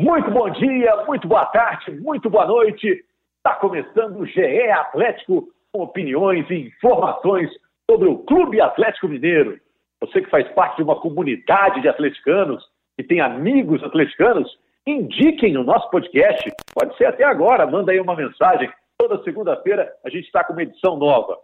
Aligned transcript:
Muito 0.00 0.30
bom 0.30 0.48
dia, 0.50 1.04
muito 1.06 1.26
boa 1.26 1.44
tarde, 1.46 1.90
muito 1.90 2.30
boa 2.30 2.46
noite. 2.46 3.04
Está 3.38 3.56
começando 3.56 4.20
o 4.20 4.26
GE 4.26 4.70
Atlético 4.70 5.48
com 5.72 5.82
opiniões 5.82 6.48
e 6.50 6.68
informações 6.68 7.50
sobre 7.90 8.08
o 8.08 8.18
Clube 8.18 8.60
Atlético 8.60 9.08
Mineiro. 9.08 9.58
Você 10.00 10.22
que 10.22 10.30
faz 10.30 10.46
parte 10.52 10.76
de 10.76 10.84
uma 10.84 11.00
comunidade 11.00 11.80
de 11.80 11.88
atleticanos 11.88 12.64
e 12.96 13.02
tem 13.02 13.20
amigos 13.20 13.82
atleticanos, 13.82 14.48
indiquem 14.86 15.56
o 15.56 15.64
nosso 15.64 15.90
podcast. 15.90 16.48
Pode 16.72 16.96
ser 16.96 17.06
até 17.06 17.24
agora, 17.24 17.66
manda 17.66 17.90
aí 17.90 17.98
uma 17.98 18.14
mensagem. 18.14 18.70
Toda 18.96 19.20
segunda-feira 19.24 19.92
a 20.04 20.10
gente 20.10 20.26
está 20.26 20.44
com 20.44 20.52
uma 20.52 20.62
edição 20.62 20.96
nova. 20.96 21.36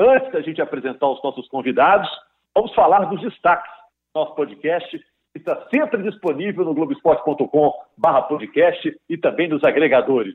Antes 0.00 0.32
da 0.32 0.40
gente 0.40 0.60
apresentar 0.60 1.06
os 1.06 1.22
nossos 1.22 1.46
convidados, 1.46 2.10
vamos 2.56 2.74
falar 2.74 3.04
dos 3.04 3.20
destaques 3.20 3.70
do 4.12 4.20
nosso 4.20 4.34
podcast 4.34 5.00
está 5.38 5.68
sempre 5.68 6.02
disponível 6.02 6.64
no 6.64 6.74
globesport.com 6.74 7.72
barra 7.96 8.22
podcast 8.22 8.98
e 9.08 9.16
também 9.16 9.48
nos 9.48 9.62
agregadores. 9.64 10.34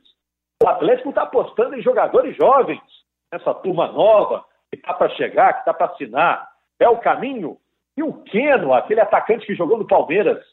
O 0.63 0.67
Atlético 0.67 1.09
está 1.09 1.23
apostando 1.23 1.75
em 1.75 1.81
jogadores 1.81 2.35
jovens, 2.37 2.81
essa 3.31 3.53
turma 3.53 3.91
nova, 3.91 4.45
que 4.71 4.77
está 4.77 4.93
para 4.93 5.09
chegar, 5.09 5.53
que 5.53 5.59
está 5.59 5.73
para 5.73 5.87
assinar. 5.87 6.47
É 6.79 6.87
o 6.87 6.99
caminho. 6.99 7.57
E 7.97 8.03
o 8.03 8.13
Keno, 8.23 8.73
aquele 8.73 9.01
atacante 9.01 9.45
que 9.45 9.55
jogou 9.55 9.77
no 9.77 9.87
Palmeiras, 9.87 10.43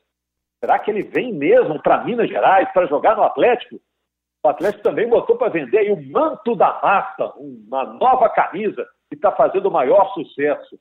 será 0.62 0.78
que 0.78 0.90
ele 0.90 1.02
vem 1.02 1.32
mesmo 1.32 1.80
para 1.82 2.04
Minas 2.04 2.28
Gerais 2.28 2.70
para 2.72 2.86
jogar 2.86 3.16
no 3.16 3.22
Atlético? 3.22 3.80
O 4.44 4.48
Atlético 4.48 4.82
também 4.82 5.08
botou 5.08 5.36
para 5.36 5.52
vender 5.52 5.92
o 5.92 6.10
manto 6.10 6.56
da 6.56 6.80
massa, 6.82 7.32
uma 7.36 7.84
nova 7.84 8.28
camisa, 8.28 8.84
que 9.08 9.14
está 9.14 9.30
fazendo 9.30 9.66
o 9.66 9.72
maior 9.72 10.12
sucesso. 10.14 10.78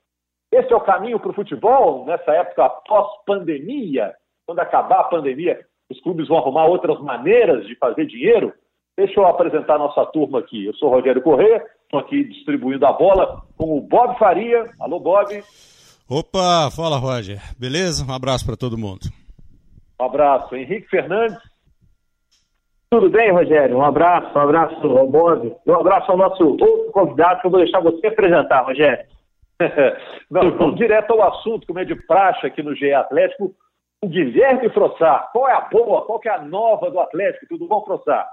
Esse 0.52 0.74
é 0.74 0.76
o 0.76 0.82
caminho 0.82 1.20
para 1.20 1.32
o 1.32 1.34
futebol 1.34 2.06
nessa 2.06 2.32
época 2.34 2.70
pós-pandemia, 2.88 4.14
quando 4.46 4.60
acabar 4.60 5.00
a 5.00 5.06
pandemia, 5.06 5.60
os 5.90 6.00
clubes 6.02 6.28
vão 6.28 6.38
arrumar 6.38 6.66
outras 6.66 7.00
maneiras 7.00 7.66
de 7.66 7.76
fazer 7.76 8.06
dinheiro. 8.06 8.54
Deixa 8.98 9.20
eu 9.20 9.26
apresentar 9.26 9.76
a 9.76 9.80
nossa 9.80 10.06
turma 10.08 10.40
aqui. 10.40 10.66
Eu 10.66 10.74
sou 10.76 10.90
Rogério 10.90 11.22
Corrêa, 11.22 11.66
estou 11.84 12.00
aqui 12.00 12.24
distribuindo 12.26 12.86
a 12.86 12.92
bola 12.92 13.44
com 13.58 13.78
o 13.78 13.82
Bob 13.82 14.18
Faria. 14.20 14.70
Alô, 14.80 15.00
Bob. 15.00 15.42
Opa, 16.10 16.70
fala, 16.76 16.98
Roger. 16.98 17.40
Beleza? 17.58 18.06
Um 18.06 18.14
abraço 18.14 18.46
para 18.46 18.58
todo 18.58 18.78
mundo. 18.78 19.08
Um 20.00 20.06
abraço. 20.06 20.54
Henrique 20.54 20.90
Fernandes. 20.90 21.40
Tudo 22.90 23.10
bem, 23.10 23.32
Rogério? 23.32 23.78
Um 23.78 23.86
abraço, 23.86 24.38
um 24.38 24.42
abraço 24.42 24.86
ao 24.86 25.08
Bob. 25.08 25.56
Um 25.66 25.74
abraço 25.76 26.12
ao 26.12 26.18
nosso 26.18 26.44
outro 26.44 26.92
convidado 26.92 27.40
que 27.40 27.48
eu 27.48 27.52
vou 27.52 27.62
deixar 27.62 27.80
você 27.80 28.08
apresentar, 28.08 28.66
Rogério. 28.66 29.06
Não, 30.30 30.52
vamos 30.58 30.76
direto 30.76 31.12
ao 31.12 31.24
assunto, 31.24 31.68
como 31.68 31.80
é 31.80 31.86
de 31.86 31.96
praxe 31.96 32.46
aqui 32.46 32.62
no 32.64 32.76
GE 32.76 32.94
Atlético. 32.94 33.54
O 34.04 34.08
Guilherme 34.08 34.70
Frossar, 34.70 35.30
qual 35.32 35.48
é 35.48 35.54
a 35.54 35.62
boa, 35.62 36.06
qual 36.06 36.20
é 36.26 36.30
a 36.30 36.42
nova 36.42 36.90
do 36.90 37.00
Atlético? 37.00 37.46
Tudo 37.50 37.68
bom, 37.68 37.84
Frossar? 37.84 38.28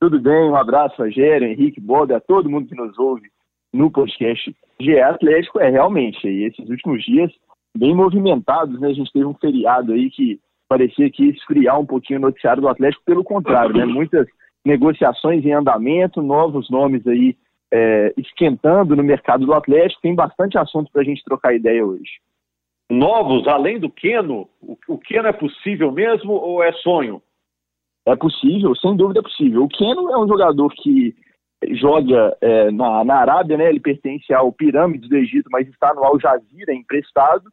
Tudo 0.00 0.20
bem, 0.20 0.50
um 0.50 0.56
abraço, 0.56 1.00
Rogério, 1.00 1.48
Henrique, 1.48 1.80
Boda, 1.80 2.16
a 2.16 2.20
todo 2.20 2.50
mundo 2.50 2.68
que 2.68 2.74
nos 2.74 2.98
ouve 2.98 3.28
no 3.72 3.90
podcast 3.90 4.54
GE 4.80 5.00
Atlético. 5.00 5.60
É 5.60 5.70
realmente, 5.70 6.26
aí, 6.26 6.44
esses 6.44 6.68
últimos 6.68 7.02
dias 7.04 7.32
bem 7.76 7.94
movimentados, 7.94 8.80
né? 8.80 8.88
A 8.88 8.92
gente 8.92 9.12
teve 9.12 9.24
um 9.24 9.34
feriado 9.34 9.92
aí 9.92 10.10
que 10.10 10.38
parecia 10.68 11.10
que 11.10 11.24
ia 11.24 11.32
esfriar 11.32 11.78
um 11.78 11.86
pouquinho 11.86 12.18
o 12.18 12.22
noticiário 12.22 12.62
do 12.62 12.68
Atlético, 12.68 13.04
pelo 13.04 13.24
contrário, 13.24 13.76
né? 13.76 13.84
Muitas 13.84 14.26
negociações 14.64 15.44
em 15.44 15.52
andamento, 15.52 16.22
novos 16.22 16.70
nomes 16.70 17.06
aí 17.06 17.36
é, 17.72 18.12
esquentando 18.16 18.94
no 18.94 19.02
mercado 19.02 19.46
do 19.46 19.54
Atlético. 19.54 20.02
Tem 20.02 20.14
bastante 20.14 20.58
assunto 20.58 20.90
para 20.92 21.02
a 21.02 21.04
gente 21.04 21.24
trocar 21.24 21.54
ideia 21.54 21.84
hoje. 21.84 22.20
Novos, 22.90 23.48
além 23.48 23.80
do 23.80 23.88
Keno, 23.88 24.48
o 24.86 24.98
Keno 24.98 25.26
é 25.26 25.32
possível 25.32 25.90
mesmo 25.90 26.32
ou 26.32 26.62
é 26.62 26.72
sonho? 26.72 27.22
É 28.06 28.14
possível, 28.14 28.74
sem 28.76 28.94
dúvida 28.96 29.20
é 29.20 29.22
possível. 29.22 29.62
O 29.62 29.68
Keno 29.68 30.10
é 30.10 30.18
um 30.18 30.28
jogador 30.28 30.68
que 30.74 31.14
joga 31.70 32.36
é, 32.40 32.70
na, 32.70 33.04
na 33.04 33.14
Arábia, 33.16 33.56
né? 33.56 33.68
Ele 33.68 33.80
pertence 33.80 34.32
ao 34.34 34.52
Pirâmides 34.52 35.08
do 35.08 35.16
Egito, 35.16 35.48
mas 35.50 35.66
está 35.68 35.94
no 35.94 36.04
Al 36.04 36.20
Jazeera 36.20 36.74
emprestado. 36.74 37.44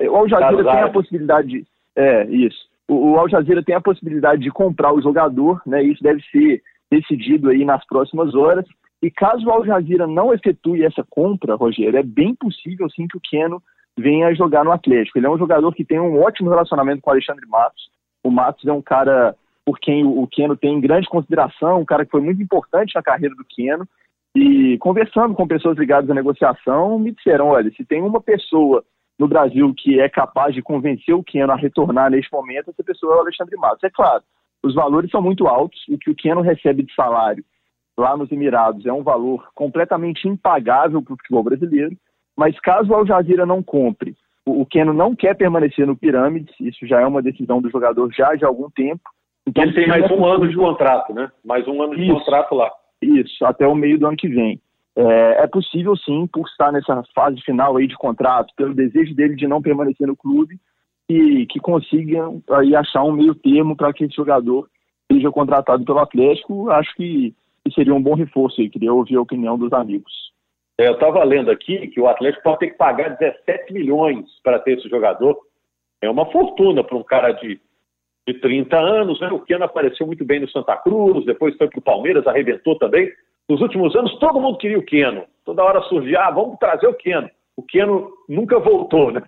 O 0.00 0.16
Al 0.16 0.28
Jazeera 0.28 0.64
tem 0.64 0.80
a 0.80 0.88
possibilidade 0.88 1.48
de, 1.48 1.64
é 1.94 2.24
isso. 2.24 2.58
O, 2.88 3.12
o 3.12 3.18
Al 3.18 3.28
Jazeera 3.28 3.62
tem 3.62 3.74
a 3.74 3.80
possibilidade 3.80 4.42
de 4.42 4.50
comprar 4.50 4.92
o 4.92 5.02
jogador, 5.02 5.60
né? 5.66 5.82
Isso 5.82 6.02
deve 6.02 6.22
ser 6.32 6.62
decidido 6.90 7.50
aí 7.50 7.64
nas 7.64 7.86
próximas 7.86 8.34
horas. 8.34 8.66
E 9.02 9.10
caso 9.10 9.46
o 9.46 9.50
Al 9.50 9.64
Jazeera 9.64 10.06
não 10.06 10.32
efetue 10.32 10.84
essa 10.84 11.04
compra, 11.08 11.54
Rogério, 11.54 11.98
é 11.98 12.02
bem 12.02 12.34
possível 12.34 12.88
sim 12.90 13.06
que 13.06 13.16
o 13.16 13.20
Keno 13.20 13.62
venha 13.98 14.34
jogar 14.34 14.64
no 14.64 14.72
Atlético. 14.72 15.18
Ele 15.18 15.26
é 15.26 15.30
um 15.30 15.38
jogador 15.38 15.72
que 15.74 15.84
tem 15.84 15.98
um 15.98 16.20
ótimo 16.20 16.50
relacionamento 16.50 17.00
com 17.00 17.10
o 17.10 17.12
Alexandre 17.12 17.46
Matos. 17.46 17.90
O 18.22 18.30
Matos 18.30 18.66
é 18.66 18.72
um 18.72 18.82
cara 18.82 19.34
por 19.64 19.78
quem 19.78 20.04
o 20.04 20.26
Keno 20.26 20.56
tem 20.56 20.80
grande 20.80 21.08
consideração, 21.08 21.80
um 21.80 21.84
cara 21.84 22.04
que 22.04 22.10
foi 22.10 22.20
muito 22.20 22.42
importante 22.42 22.94
na 22.94 23.02
carreira 23.02 23.34
do 23.34 23.44
Keno. 23.44 23.86
E 24.34 24.76
conversando 24.78 25.34
com 25.34 25.46
pessoas 25.46 25.78
ligadas 25.78 26.10
à 26.10 26.14
negociação, 26.14 26.98
me 26.98 27.12
disseram: 27.12 27.48
olha, 27.48 27.70
se 27.72 27.84
tem 27.84 28.02
uma 28.02 28.20
pessoa 28.20 28.84
no 29.18 29.26
Brasil 29.26 29.72
que 29.76 30.00
é 30.00 30.08
capaz 30.08 30.54
de 30.54 30.62
convencer 30.62 31.14
o 31.14 31.22
Keno 31.22 31.52
a 31.52 31.56
retornar 31.56 32.10
neste 32.10 32.32
momento, 32.32 32.70
essa 32.70 32.84
pessoa 32.84 33.14
é 33.14 33.16
o 33.16 33.20
Alexandre 33.20 33.56
Matos. 33.56 33.82
É 33.84 33.90
claro, 33.90 34.22
os 34.62 34.74
valores 34.74 35.10
são 35.10 35.22
muito 35.22 35.46
altos, 35.46 35.80
o 35.88 35.98
que 35.98 36.10
o 36.10 36.14
Keno 36.14 36.40
recebe 36.42 36.82
de 36.82 36.94
salário 36.94 37.44
lá 38.00 38.16
nos 38.16 38.32
Emirados 38.32 38.84
é 38.86 38.92
um 38.92 39.02
valor 39.02 39.48
completamente 39.54 40.26
impagável 40.26 41.02
para 41.02 41.14
o 41.14 41.16
futebol 41.16 41.44
brasileiro, 41.44 41.96
mas 42.36 42.58
caso 42.60 42.90
o 42.90 42.94
Al 42.94 43.06
Jazeera 43.06 43.46
não 43.46 43.62
compre, 43.62 44.16
o, 44.46 44.64
Keno 44.64 44.92
não 44.92 45.14
quer 45.14 45.36
permanecer 45.36 45.86
no 45.86 45.96
Pirâmides, 45.96 46.54
isso 46.60 46.86
já 46.86 47.00
é 47.00 47.06
uma 47.06 47.22
decisão 47.22 47.60
do 47.60 47.70
jogador 47.70 48.10
já 48.12 48.34
de 48.34 48.44
algum 48.44 48.70
tempo. 48.70 49.02
Então, 49.46 49.62
ele 49.62 49.74
tem 49.74 49.86
mais 49.86 50.10
um 50.10 50.24
ano 50.24 50.48
de 50.48 50.56
contrato, 50.56 51.12
né? 51.12 51.30
Mais 51.44 51.66
um 51.68 51.82
ano 51.82 51.94
de 51.94 52.04
isso, 52.04 52.14
contrato 52.14 52.54
lá. 52.54 52.70
Isso, 53.02 53.44
até 53.44 53.66
o 53.66 53.74
meio 53.74 53.98
do 53.98 54.06
ano 54.06 54.16
que 54.16 54.28
vem. 54.28 54.60
É, 54.96 55.44
é, 55.44 55.46
possível 55.46 55.96
sim, 55.96 56.26
por 56.26 56.46
estar 56.46 56.72
nessa 56.72 57.02
fase 57.14 57.40
final 57.42 57.76
aí 57.76 57.86
de 57.86 57.96
contrato, 57.96 58.52
pelo 58.56 58.74
desejo 58.74 59.14
dele 59.14 59.36
de 59.36 59.46
não 59.46 59.62
permanecer 59.62 60.06
no 60.06 60.16
clube, 60.16 60.56
e 61.08 61.46
que 61.46 61.58
consigam 61.58 62.42
aí 62.50 62.74
achar 62.74 63.02
um 63.02 63.12
meio 63.12 63.34
termo 63.34 63.76
para 63.76 63.92
que 63.92 64.04
esse 64.04 64.14
jogador 64.14 64.68
seja 65.10 65.30
contratado 65.30 65.84
pelo 65.84 65.98
Atlético. 65.98 66.70
Acho 66.70 66.94
que 66.94 67.34
que 67.64 67.74
seria 67.74 67.94
um 67.94 68.02
bom 68.02 68.14
reforço 68.14 68.60
aí. 68.60 68.68
Queria 68.68 68.92
ouvir 68.92 69.16
a 69.16 69.20
opinião 69.20 69.58
dos 69.58 69.72
amigos. 69.72 70.12
É, 70.80 70.88
eu 70.88 70.94
estava 70.94 71.22
lendo 71.24 71.50
aqui 71.50 71.88
que 71.88 72.00
o 72.00 72.08
Atlético 72.08 72.42
pode 72.42 72.60
ter 72.60 72.70
que 72.70 72.78
pagar 72.78 73.16
17 73.16 73.72
milhões 73.72 74.26
para 74.42 74.58
ter 74.58 74.78
esse 74.78 74.88
jogador. 74.88 75.38
É 76.02 76.08
uma 76.08 76.24
fortuna 76.32 76.82
para 76.82 76.96
um 76.96 77.02
cara 77.02 77.32
de, 77.32 77.60
de 78.26 78.34
30 78.40 78.78
anos. 78.78 79.20
Né? 79.20 79.28
O 79.30 79.40
Keno 79.40 79.64
apareceu 79.64 80.06
muito 80.06 80.24
bem 80.24 80.40
no 80.40 80.48
Santa 80.48 80.76
Cruz, 80.78 81.26
depois 81.26 81.56
foi 81.56 81.68
para 81.68 81.78
o 81.78 81.82
Palmeiras, 81.82 82.26
arrebentou 82.26 82.78
também. 82.78 83.12
Nos 83.48 83.60
últimos 83.60 83.94
anos, 83.94 84.18
todo 84.18 84.40
mundo 84.40 84.58
queria 84.58 84.78
o 84.78 84.84
Keno. 84.84 85.24
Toda 85.44 85.64
hora 85.64 85.82
surgia, 85.82 86.20
ah, 86.20 86.30
vamos 86.30 86.58
trazer 86.58 86.86
o 86.86 86.94
Keno. 86.94 87.28
O 87.56 87.62
Keno 87.62 88.10
nunca 88.28 88.58
voltou, 88.58 89.10
né? 89.10 89.22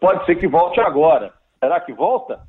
Pode 0.00 0.24
ser 0.26 0.36
que 0.36 0.48
volte 0.48 0.80
agora. 0.80 1.32
Será 1.62 1.78
que 1.80 1.92
volta? 1.92 2.40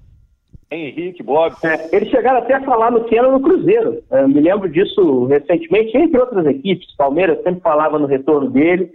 Henrique, 0.69 1.23
Bob. 1.23 1.55
É, 1.63 1.95
eles 1.95 2.09
chegaram 2.09 2.39
até 2.39 2.55
a 2.55 2.63
falar 2.63 2.91
no 2.91 3.05
Keno 3.05 3.31
no 3.31 3.39
Cruzeiro. 3.39 4.03
Eu 4.11 4.17
é, 4.17 4.27
me 4.27 4.41
lembro 4.41 4.69
disso 4.69 5.25
recentemente, 5.25 5.97
entre 5.97 6.19
outras 6.19 6.45
equipes. 6.45 6.93
Palmeiras 6.95 7.41
sempre 7.43 7.61
falava 7.61 7.97
no 7.97 8.05
retorno 8.05 8.49
dele. 8.49 8.91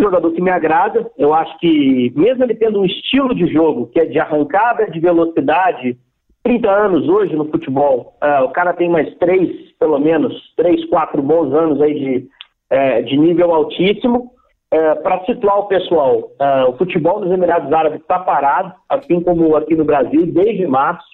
Jogador 0.00 0.32
que 0.32 0.40
me 0.40 0.50
agrada. 0.50 1.08
Eu 1.16 1.32
acho 1.32 1.56
que, 1.58 2.12
mesmo 2.16 2.42
ele 2.42 2.54
tendo 2.54 2.80
um 2.80 2.84
estilo 2.84 3.34
de 3.34 3.46
jogo 3.52 3.86
que 3.86 4.00
é 4.00 4.04
de 4.04 4.18
arrancada, 4.18 4.90
de 4.90 4.98
velocidade, 4.98 5.96
30 6.42 6.68
anos 6.68 7.08
hoje 7.08 7.36
no 7.36 7.48
futebol, 7.48 8.16
uh, 8.20 8.44
o 8.44 8.50
cara 8.50 8.72
tem 8.72 8.88
mais 8.88 9.14
três, 9.18 9.70
pelo 9.78 10.00
menos, 10.00 10.34
três, 10.56 10.84
quatro 10.86 11.22
bons 11.22 11.54
anos 11.54 11.80
aí 11.80 11.94
de, 11.94 12.28
uh, 12.72 13.04
de 13.04 13.16
nível 13.16 13.54
altíssimo. 13.54 14.32
Uh, 14.72 15.02
Para 15.02 15.24
situar 15.26 15.58
o 15.58 15.66
pessoal, 15.66 16.30
o 16.68 16.72
futebol 16.78 17.20
nos 17.20 17.30
Emirados 17.30 17.70
Árabes 17.70 18.00
está 18.00 18.18
parado, 18.18 18.72
assim 18.88 19.20
como 19.20 19.54
aqui 19.54 19.74
no 19.74 19.84
Brasil, 19.84 20.26
desde 20.32 20.66
março. 20.66 21.04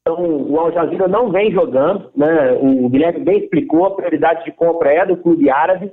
Então, 0.00 0.24
o 0.24 0.58
Al 0.58 0.72
Jazeera 0.72 1.06
não 1.06 1.30
vem 1.30 1.52
jogando, 1.52 2.10
né? 2.16 2.52
O 2.60 2.88
Guilherme 2.88 3.20
bem 3.20 3.38
explicou, 3.38 3.84
a 3.84 3.94
prioridade 3.94 4.44
de 4.44 4.52
compra 4.52 4.92
é 4.92 5.06
do 5.06 5.16
clube 5.16 5.50
árabe. 5.50 5.92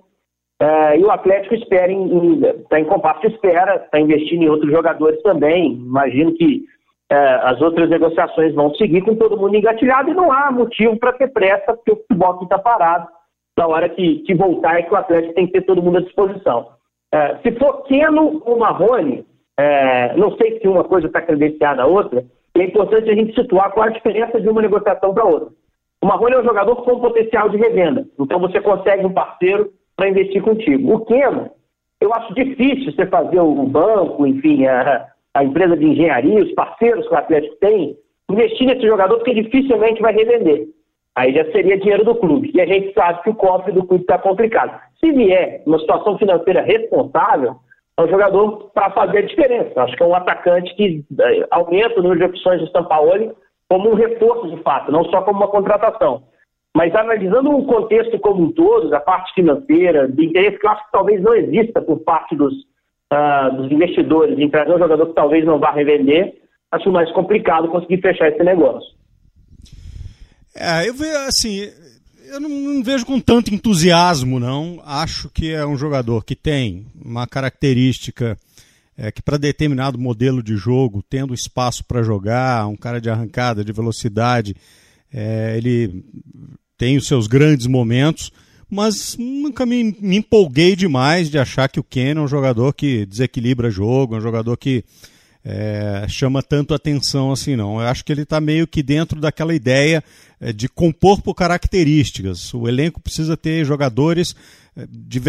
É, 0.61 0.97
e 0.97 1.03
o 1.03 1.11
Atlético 1.11 1.55
espera 1.55 1.91
está 1.91 2.79
em, 2.79 2.83
em 2.83 2.85
compasso 2.85 3.21
de 3.21 3.27
espera, 3.27 3.75
está 3.75 3.99
investindo 3.99 4.43
em 4.43 4.49
outros 4.49 4.71
jogadores 4.71 5.21
também. 5.21 5.73
Imagino 5.73 6.33
que 6.33 6.63
é, 7.11 7.17
as 7.43 7.61
outras 7.61 7.89
negociações 7.89 8.53
vão 8.53 8.73
seguir 8.75 9.01
com 9.01 9.15
todo 9.15 9.37
mundo 9.37 9.55
engatilhado 9.55 10.09
e 10.09 10.13
não 10.13 10.31
há 10.31 10.51
motivo 10.51 10.97
para 10.97 11.13
ter 11.13 11.27
pressa, 11.27 11.73
porque 11.73 11.91
o 11.91 11.97
futebol 11.97 12.31
aqui 12.31 12.43
está 12.45 12.57
parado. 12.57 13.07
Na 13.57 13.67
hora 13.67 13.89
que, 13.89 14.19
que 14.19 14.33
voltar 14.33 14.79
é 14.79 14.83
que 14.83 14.93
o 14.93 14.97
Atlético 14.97 15.33
tem 15.33 15.45
que 15.45 15.53
ter 15.53 15.61
todo 15.61 15.83
mundo 15.83 15.99
à 15.99 16.01
disposição. 16.01 16.78
É, 17.13 17.37
se 17.37 17.51
for 17.57 17.83
Keno 17.83 18.41
ou 18.45 18.59
Marrone, 18.59 19.25
é, 19.57 20.15
não 20.15 20.35
sei 20.37 20.59
se 20.59 20.67
uma 20.67 20.83
coisa 20.83 21.07
está 21.07 21.21
credenciada 21.21 21.83
à 21.83 21.85
outra, 21.85 22.23
é 22.55 22.63
importante 22.63 23.09
a 23.09 23.15
gente 23.15 23.33
situar 23.33 23.71
qual 23.71 23.87
a 23.87 23.91
diferença 23.91 24.39
de 24.39 24.47
uma 24.47 24.61
negociação 24.61 25.13
para 25.13 25.25
outra. 25.25 25.49
O 26.01 26.05
Marrone 26.05 26.35
é 26.35 26.39
um 26.39 26.45
jogador 26.45 26.75
com 26.77 26.99
potencial 26.99 27.49
de 27.49 27.57
revenda, 27.57 28.05
então 28.19 28.39
você 28.39 28.61
consegue 28.61 29.05
um 29.05 29.13
parceiro 29.13 29.71
para 29.95 30.07
investir 30.07 30.41
contigo. 30.41 30.93
O 30.93 31.05
Keno, 31.05 31.51
eu 31.99 32.13
acho 32.13 32.33
difícil 32.33 32.93
você 32.93 33.05
fazer 33.05 33.39
o 33.39 33.65
banco, 33.65 34.25
enfim, 34.25 34.65
a, 34.65 35.07
a 35.33 35.43
empresa 35.43 35.75
de 35.75 35.85
engenharia, 35.85 36.43
os 36.43 36.53
parceiros 36.53 37.07
que 37.07 37.13
o 37.13 37.17
Atlético 37.17 37.55
tem, 37.57 37.97
investir 38.29 38.67
nesse 38.67 38.87
jogador 38.87 39.17
porque 39.17 39.33
dificilmente 39.33 40.01
vai 40.01 40.13
revender. 40.13 40.67
Aí 41.15 41.33
já 41.33 41.43
seria 41.51 41.77
dinheiro 41.77 42.05
do 42.05 42.15
clube. 42.15 42.51
E 42.53 42.61
a 42.61 42.65
gente 42.65 42.93
sabe 42.93 43.21
que 43.23 43.29
o 43.29 43.35
cofre 43.35 43.73
do 43.73 43.85
clube 43.85 44.03
está 44.03 44.17
complicado. 44.17 44.79
Se 44.99 45.11
vier 45.11 45.63
uma 45.65 45.79
situação 45.79 46.17
financeira 46.17 46.61
responsável, 46.61 47.55
é 47.97 48.01
um 48.03 48.09
jogador 48.09 48.71
para 48.73 48.91
fazer 48.91 49.19
a 49.19 49.25
diferença. 49.25 49.81
Acho 49.81 49.95
que 49.95 50.03
é 50.03 50.05
um 50.05 50.15
atacante 50.15 50.73
que 50.75 51.03
é, 51.19 51.47
aumenta 51.51 51.99
o 51.99 52.03
número 52.03 52.19
de 52.19 52.25
opções 52.25 52.59
do 52.61 52.71
Sampaoli 52.71 53.31
como 53.69 53.91
um 53.91 53.95
reforço 53.95 54.55
de 54.55 54.61
fato, 54.63 54.91
não 54.91 55.05
só 55.05 55.21
como 55.21 55.39
uma 55.39 55.47
contratação. 55.47 56.23
Mas 56.75 56.93
analisando 56.95 57.51
o 57.51 57.65
contexto 57.65 58.17
como 58.19 58.43
um 58.43 58.51
todo, 58.51 58.89
da 58.89 58.99
parte 58.99 59.33
financeira, 59.33 60.07
de 60.07 60.25
interesse 60.25 60.57
que 60.57 60.65
eu 60.65 60.71
acho 60.71 60.85
que 60.85 60.91
talvez 60.91 61.21
não 61.21 61.35
exista 61.35 61.81
por 61.81 61.99
parte 61.99 62.35
dos, 62.35 62.53
uh, 62.53 63.55
dos 63.55 63.71
investidores 63.71 64.37
em 64.37 64.49
trazer 64.49 64.73
um 64.73 64.79
jogador 64.79 65.07
que 65.07 65.13
talvez 65.13 65.45
não 65.45 65.59
vá 65.59 65.71
revender, 65.71 66.35
acho 66.71 66.91
mais 66.91 67.11
complicado 67.11 67.69
conseguir 67.69 68.01
fechar 68.01 68.29
esse 68.29 68.43
negócio. 68.43 68.97
É, 70.55 70.87
eu 70.87 70.93
vejo 70.93 71.17
assim, 71.27 71.69
eu 72.29 72.39
não, 72.39 72.49
não, 72.49 72.83
vejo 72.83 73.05
com 73.05 73.19
tanto 73.19 73.53
entusiasmo, 73.53 74.39
não. 74.39 74.81
Acho 74.85 75.29
que 75.29 75.51
é 75.51 75.65
um 75.65 75.77
jogador 75.77 76.23
que 76.23 76.35
tem 76.35 76.85
uma 77.03 77.27
característica 77.27 78.37
é, 78.95 79.11
que 79.11 79.21
para 79.21 79.37
determinado 79.37 79.97
modelo 79.97 80.43
de 80.43 80.55
jogo, 80.55 81.03
tendo 81.09 81.33
espaço 81.33 81.83
para 81.85 82.03
jogar, 82.03 82.67
um 82.67 82.75
cara 82.75 82.99
de 82.99 83.09
arrancada, 83.09 83.63
de 83.63 83.71
velocidade, 83.71 84.55
é, 85.11 85.55
ele 85.57 86.03
tem 86.77 86.97
os 86.97 87.07
seus 87.07 87.25
grandes 87.25 87.65
momentos, 87.65 88.31
mas 88.69 89.15
nunca 89.17 89.65
me, 89.65 89.95
me 89.99 90.17
empolguei 90.17 90.75
demais 90.75 91.29
de 91.29 91.39
achar 91.39 91.67
que 91.69 91.79
o 91.79 91.83
Ken 91.83 92.15
é 92.15 92.21
um 92.21 92.27
jogador 92.27 92.73
que 92.73 93.05
desequilibra 93.05 93.71
jogo, 93.71 94.15
é 94.15 94.17
um 94.19 94.21
jogador 94.21 94.55
que 94.57 94.83
é, 95.43 96.05
chama 96.09 96.43
tanto 96.43 96.73
atenção 96.73 97.31
assim, 97.31 97.55
não. 97.55 97.79
Eu 97.79 97.87
acho 97.87 98.03
que 98.03 98.11
ele 98.11 98.23
está 98.23 98.41
meio 98.41 98.67
que 98.67 98.83
dentro 98.83 99.19
daquela 99.19 99.53
ideia 99.53 100.03
é, 100.39 100.51
de 100.51 100.67
compor 100.67 101.21
por 101.21 101.33
características. 101.33 102.53
O 102.53 102.67
elenco 102.67 102.99
precisa 102.99 103.37
ter 103.37 103.65
jogadores 103.65 104.35
é, 104.75 104.85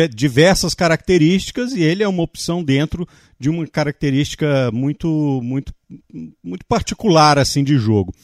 diversas 0.08 0.74
características 0.74 1.72
e 1.72 1.82
ele 1.82 2.02
é 2.02 2.08
uma 2.08 2.22
opção 2.22 2.62
dentro 2.62 3.06
de 3.38 3.48
uma 3.48 3.66
característica 3.66 4.70
muito, 4.72 5.40
muito, 5.42 5.72
muito 6.42 6.64
particular 6.66 7.38
assim 7.38 7.62
de 7.64 7.78
jogo. 7.78 8.14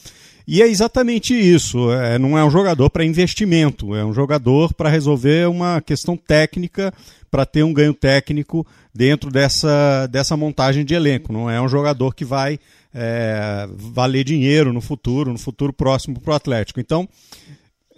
E 0.47 0.61
é 0.61 0.67
exatamente 0.67 1.33
isso. 1.33 1.91
É, 1.91 2.17
não 2.17 2.37
é 2.37 2.45
um 2.45 2.49
jogador 2.49 2.89
para 2.89 3.03
investimento, 3.03 3.93
é 3.93 4.05
um 4.05 4.13
jogador 4.13 4.73
para 4.73 4.89
resolver 4.89 5.49
uma 5.49 5.81
questão 5.81 6.15
técnica, 6.15 6.93
para 7.29 7.45
ter 7.45 7.63
um 7.63 7.73
ganho 7.73 7.93
técnico 7.93 8.65
dentro 8.95 9.29
dessa, 9.29 10.07
dessa 10.07 10.37
montagem 10.37 10.85
de 10.85 10.93
elenco. 10.93 11.33
Não 11.33 11.49
é 11.49 11.59
um 11.61 11.67
jogador 11.67 12.15
que 12.15 12.23
vai 12.23 12.57
é, 12.93 13.67
valer 13.73 14.23
dinheiro 14.23 14.71
no 14.71 14.79
futuro, 14.79 15.33
no 15.33 15.37
futuro 15.37 15.73
próximo 15.73 16.21
para 16.21 16.31
o 16.31 16.35
Atlético. 16.35 16.79
Então, 16.79 17.09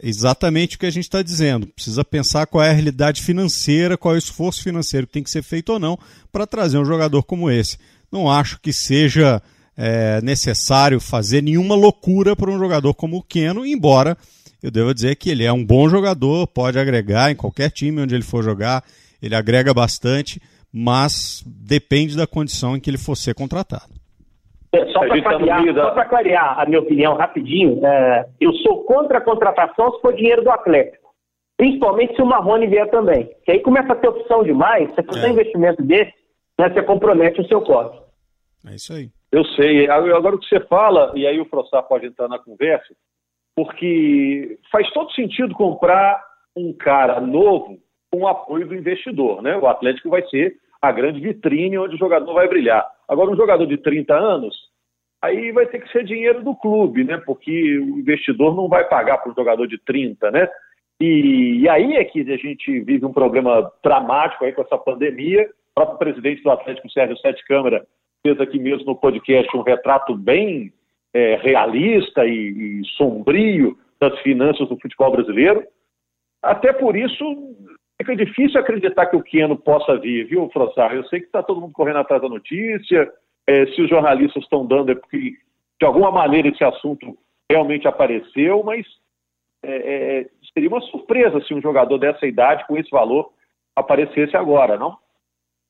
exatamente 0.02 0.76
o 0.76 0.80
que 0.80 0.88
a 0.88 0.92
gente 0.92 1.04
está 1.04 1.22
dizendo. 1.22 1.68
Precisa 1.68 2.04
pensar 2.04 2.48
qual 2.48 2.64
é 2.64 2.72
a 2.72 2.74
realidade 2.74 3.22
financeira, 3.22 3.96
qual 3.96 4.16
é 4.16 4.18
o 4.18 4.20
esforço 4.20 4.64
financeiro 4.64 5.06
que 5.06 5.14
tem 5.14 5.24
que 5.24 5.30
ser 5.30 5.44
feito 5.44 5.72
ou 5.72 5.80
não 5.80 6.00
para 6.32 6.48
trazer 6.48 6.80
um 6.80 6.86
jogador 6.86 7.22
como 7.22 7.52
esse. 7.52 7.78
Não 8.12 8.28
acho 8.28 8.60
que 8.60 8.74
seja 8.74 9.40
é, 9.80 10.22
necessário 10.22 11.00
fazer 11.00 11.42
nenhuma 11.42 11.74
loucura 11.74 12.36
para 12.36 12.52
um 12.52 12.60
jogador 12.60 12.94
como 12.94 13.18
o 13.18 13.24
Keno, 13.24 13.66
embora 13.66 14.18
eu 14.62 14.70
devo 14.70 14.94
dizer 14.94 15.16
que 15.16 15.30
ele 15.30 15.46
é 15.46 15.54
um 15.54 15.66
bom 15.66 15.88
jogador, 15.88 16.46
pode 16.48 16.78
agregar 16.78 17.32
em 17.32 17.36
qualquer 17.36 17.72
time 17.72 18.02
onde 18.02 18.14
ele 18.14 18.24
for 18.24 18.44
jogar, 18.44 18.84
ele 19.24 19.36
agrega 19.36 19.74
bastante, 19.74 20.42
mas 20.74 21.42
depende 21.48 22.18
da 22.18 22.28
condição 22.28 22.76
em 22.76 22.80
que 22.82 22.90
ele 22.90 22.98
for 22.98 23.16
ser 23.16 23.34
contratado. 23.34 23.94
É, 24.74 24.86
só 24.88 25.00
para 25.00 25.22
clarear, 25.22 26.10
clarear, 26.10 26.60
a 26.60 26.66
minha 26.66 26.82
opinião 26.82 27.16
rapidinho, 27.16 27.84
é, 27.84 28.26
eu 28.40 28.52
sou 28.56 28.84
contra 28.84 29.20
a 29.20 29.22
contratação 29.22 29.94
se 29.94 30.02
for 30.02 30.14
dinheiro 30.14 30.44
do 30.44 30.52
Atlético. 30.52 31.10
Principalmente 31.58 32.16
se 32.16 32.22
o 32.22 32.26
Marrone 32.26 32.68
vier 32.68 32.90
também. 32.92 33.30
Que 33.46 33.54
aí 33.54 33.60
começa 33.62 33.94
a 33.94 33.96
ter 33.96 34.10
opção 34.10 34.44
demais, 34.44 34.90
você 34.92 35.04
fizer 35.04 35.26
é. 35.26 35.30
um 35.30 35.34
investimento 35.34 35.82
desse, 35.82 36.14
né, 36.60 36.70
você 36.70 36.84
compromete 36.84 37.40
o 37.40 37.48
seu 37.48 37.62
cofre. 37.62 38.00
É 38.68 38.76
isso 38.76 38.94
aí. 38.94 39.10
Eu 39.32 39.46
sei. 39.46 39.90
Agora 39.90 40.36
o 40.36 40.40
que 40.40 40.48
você 40.48 40.60
fala, 40.62 41.12
e 41.16 41.28
aí 41.28 41.40
o 41.40 41.46
Frossar 41.46 41.84
pode 41.84 42.08
entrar 42.08 42.28
na 42.28 42.40
conversa, 42.40 42.94
porque 43.56 44.58
faz 44.72 44.90
todo 44.92 45.12
sentido 45.12 45.54
comprar 45.54 46.24
um 46.56 46.74
cara 46.74 47.20
novo 47.20 47.78
com 48.12 48.22
o 48.22 48.28
apoio 48.28 48.68
do 48.68 48.76
investidor, 48.76 49.42
né? 49.42 49.56
O 49.58 49.68
Atlético 49.68 50.10
vai 50.10 50.28
ser 50.30 50.56
a 50.82 50.92
grande 50.92 51.20
vitrine 51.20 51.78
onde 51.78 51.96
o 51.96 52.00
jogador 52.00 52.34
vai 52.34 52.48
brilhar. 52.48 52.86
Agora, 53.08 53.30
um 53.30 53.36
jogador 53.36 53.66
de 53.66 53.78
30 53.78 54.14
anos, 54.16 54.56
aí 55.22 55.52
vai 55.52 55.66
ter 55.68 55.80
que 55.80 55.92
ser 55.92 56.04
dinheiro 56.04 56.44
do 56.44 56.56
clube, 56.56 57.04
né? 57.04 57.22
Porque 57.26 57.78
o 57.78 58.00
investidor 58.00 58.56
não 58.56 58.68
vai 58.68 58.88
pagar 58.88 59.18
para 59.18 59.32
um 59.32 59.36
jogador 59.36 59.68
de 59.68 59.78
30, 59.78 60.32
né? 60.32 60.48
E, 61.00 61.62
e, 61.62 61.70
aí 61.70 61.96
é 61.96 62.04
que 62.04 62.22
a 62.22 62.38
gente 62.38 62.82
vive 62.82 63.06
um 63.06 63.14
problema 63.14 63.72
dramático 63.82 64.44
aí 64.44 64.52
com 64.52 64.62
essa 64.62 64.78
pandemia. 64.78 65.50
O 65.72 65.74
próprio 65.76 65.98
presidente 65.98 66.44
do 66.44 66.52
Atlético, 66.52 66.90
Sérgio 66.90 67.18
Sete 67.18 67.46
Câmara, 67.46 67.86
fez 68.26 68.40
aqui 68.40 68.60
mesmo 68.60 68.86
no 68.86 68.96
podcast 68.96 69.56
um 69.56 69.62
retrato 69.62 70.16
bem 70.16 70.72
é, 71.14 71.36
realista 71.36 72.26
e, 72.26 72.82
e, 72.82 72.86
sombrio 72.98 73.78
das 74.00 74.18
finanças 74.20 74.68
do 74.68 74.80
futebol 74.80 75.12
brasileiro. 75.12 75.66
Até 76.42 76.72
por 76.72 76.96
isso, 76.96 77.24
fica 77.98 78.16
difícil 78.16 78.60
acreditar 78.60 79.08
que 79.08 79.16
o 79.16 79.24
Queno 79.24 79.58
possa 79.58 79.98
vir, 79.98 80.26
viu, 80.28 80.50
Frossar? 80.50 80.94
Eu 80.94 81.04
sei 81.06 81.20
que 81.20 81.26
está 81.26 81.44
todo 81.44 81.60
mundo 81.60 81.74
correndo 81.74 82.00
atrás 82.00 82.22
da 82.22 82.30
notícia, 82.30 83.12
é, 83.48 83.66
se 83.68 83.82
os 83.82 83.90
jornalistas 83.90 84.44
estão 84.44 84.66
dando 84.66 84.92
é 84.92 84.96
porque, 84.96 85.34
de 85.80 85.86
alguma 85.86 86.12
maneira, 86.12 86.48
esse 86.48 86.64
assunto 86.64 87.18
realmente 87.52 87.88
apareceu, 87.88 88.64
mas 88.64 88.86
é, 89.64 89.72
é, 90.22 90.30
seria 90.54 90.70
uma 90.70 90.82
surpresa 90.82 91.42
se 91.42 91.54
um 91.54 91.62
jogador 91.62 91.98
dessa 91.98 92.28
idade, 92.28 92.66
com 92.68 92.78
esse 92.78 92.90
valor, 92.92 93.32
aparecesse 93.76 94.38
agora, 94.38 94.78
não? 94.78 94.98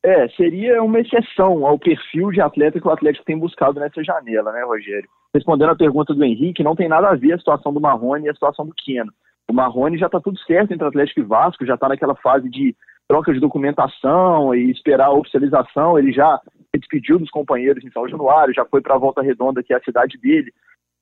É, 0.03 0.29
seria 0.29 0.81
uma 0.81 0.99
exceção 0.99 1.65
ao 1.65 1.77
perfil 1.77 2.31
de 2.31 2.39
atleta 2.39 2.79
que 2.79 2.87
o 2.87 2.91
Atlético 2.91 3.25
tem 3.25 3.37
buscado 3.37 3.79
nessa 3.79 4.01
janela, 4.01 4.51
né, 4.51 4.63
Rogério? 4.63 5.09
Respondendo 5.35 5.71
à 5.71 5.75
pergunta 5.75 6.13
do 6.13 6.23
Henrique, 6.23 6.63
não 6.63 6.75
tem 6.75 6.87
nada 6.87 7.09
a 7.09 7.15
ver 7.15 7.33
a 7.33 7.37
situação 7.37 7.73
do 7.73 7.81
Marrone 7.81 8.25
e 8.25 8.29
a 8.29 8.33
situação 8.33 8.65
do 8.65 8.73
Keno. 8.73 9.11
O 9.49 9.53
Marrone 9.53 9.97
já 9.97 10.05
está 10.05 10.19
tudo 10.19 10.39
certo 10.39 10.73
entre 10.73 10.87
Atlético 10.87 11.19
e 11.19 11.23
Vasco, 11.23 11.65
já 11.65 11.73
está 11.73 11.89
naquela 11.89 12.15
fase 12.15 12.49
de 12.49 12.75
troca 13.09 13.33
de 13.33 13.39
documentação 13.39 14.55
e 14.55 14.71
esperar 14.71 15.07
a 15.07 15.13
oficialização. 15.13 15.99
Ele 15.99 16.13
já 16.13 16.39
se 16.71 16.79
despediu 16.79 17.19
dos 17.19 17.29
companheiros 17.29 17.83
em 17.83 17.91
São 17.91 18.07
Januário, 18.07 18.53
já 18.53 18.63
foi 18.63 18.81
para 18.81 18.95
a 18.95 18.99
Volta 18.99 19.21
Redonda, 19.21 19.61
que 19.63 19.73
é 19.73 19.77
a 19.77 19.83
cidade 19.83 20.17
dele, 20.17 20.53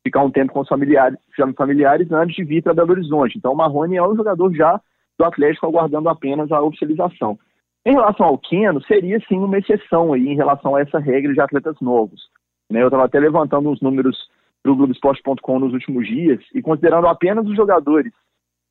ficar 0.04 0.24
um 0.24 0.32
tempo 0.32 0.54
com 0.54 0.62
os 0.62 0.68
familiares, 0.68 1.20
familiares 1.56 2.12
antes 2.12 2.36
de 2.36 2.44
vir 2.44 2.64
para 2.64 2.74
Belo 2.74 2.92
Horizonte. 2.92 3.38
Então 3.38 3.52
o 3.52 3.58
Marrone 3.58 3.98
é 3.98 4.04
um 4.04 4.16
jogador 4.16 4.52
já 4.56 4.82
do 5.20 5.26
Atlético 5.26 5.68
aguardando 5.68 6.10
apenas 6.10 6.52
a 6.52 6.62
oficialização. 6.62 7.38
Em 7.86 7.94
relação 7.94 8.26
ao 8.26 8.38
Keno, 8.38 8.82
seria 8.84 9.20
sim 9.28 9.38
uma 9.38 9.58
exceção 9.58 10.14
aí 10.14 10.28
em 10.28 10.36
relação 10.36 10.76
a 10.76 10.82
essa 10.82 11.00
regra 11.00 11.34
de 11.34 11.40
atletas 11.40 11.76
novos. 11.80 12.30
Né? 12.70 12.82
Eu 12.82 12.88
estava 12.88 13.06
até 13.06 13.20
levantando 13.20 13.70
uns 13.70 13.82
números 13.82 14.18
para 14.62 14.72
o 14.72 14.76
Globoesporte.com 14.76 15.60
nos 15.60 15.74
últimos 15.74 16.06
dias 16.08 16.44
e 16.54 16.62
considerando 16.62 17.08
apenas 17.08 17.48
os 17.48 17.56
jogadores 17.56 18.12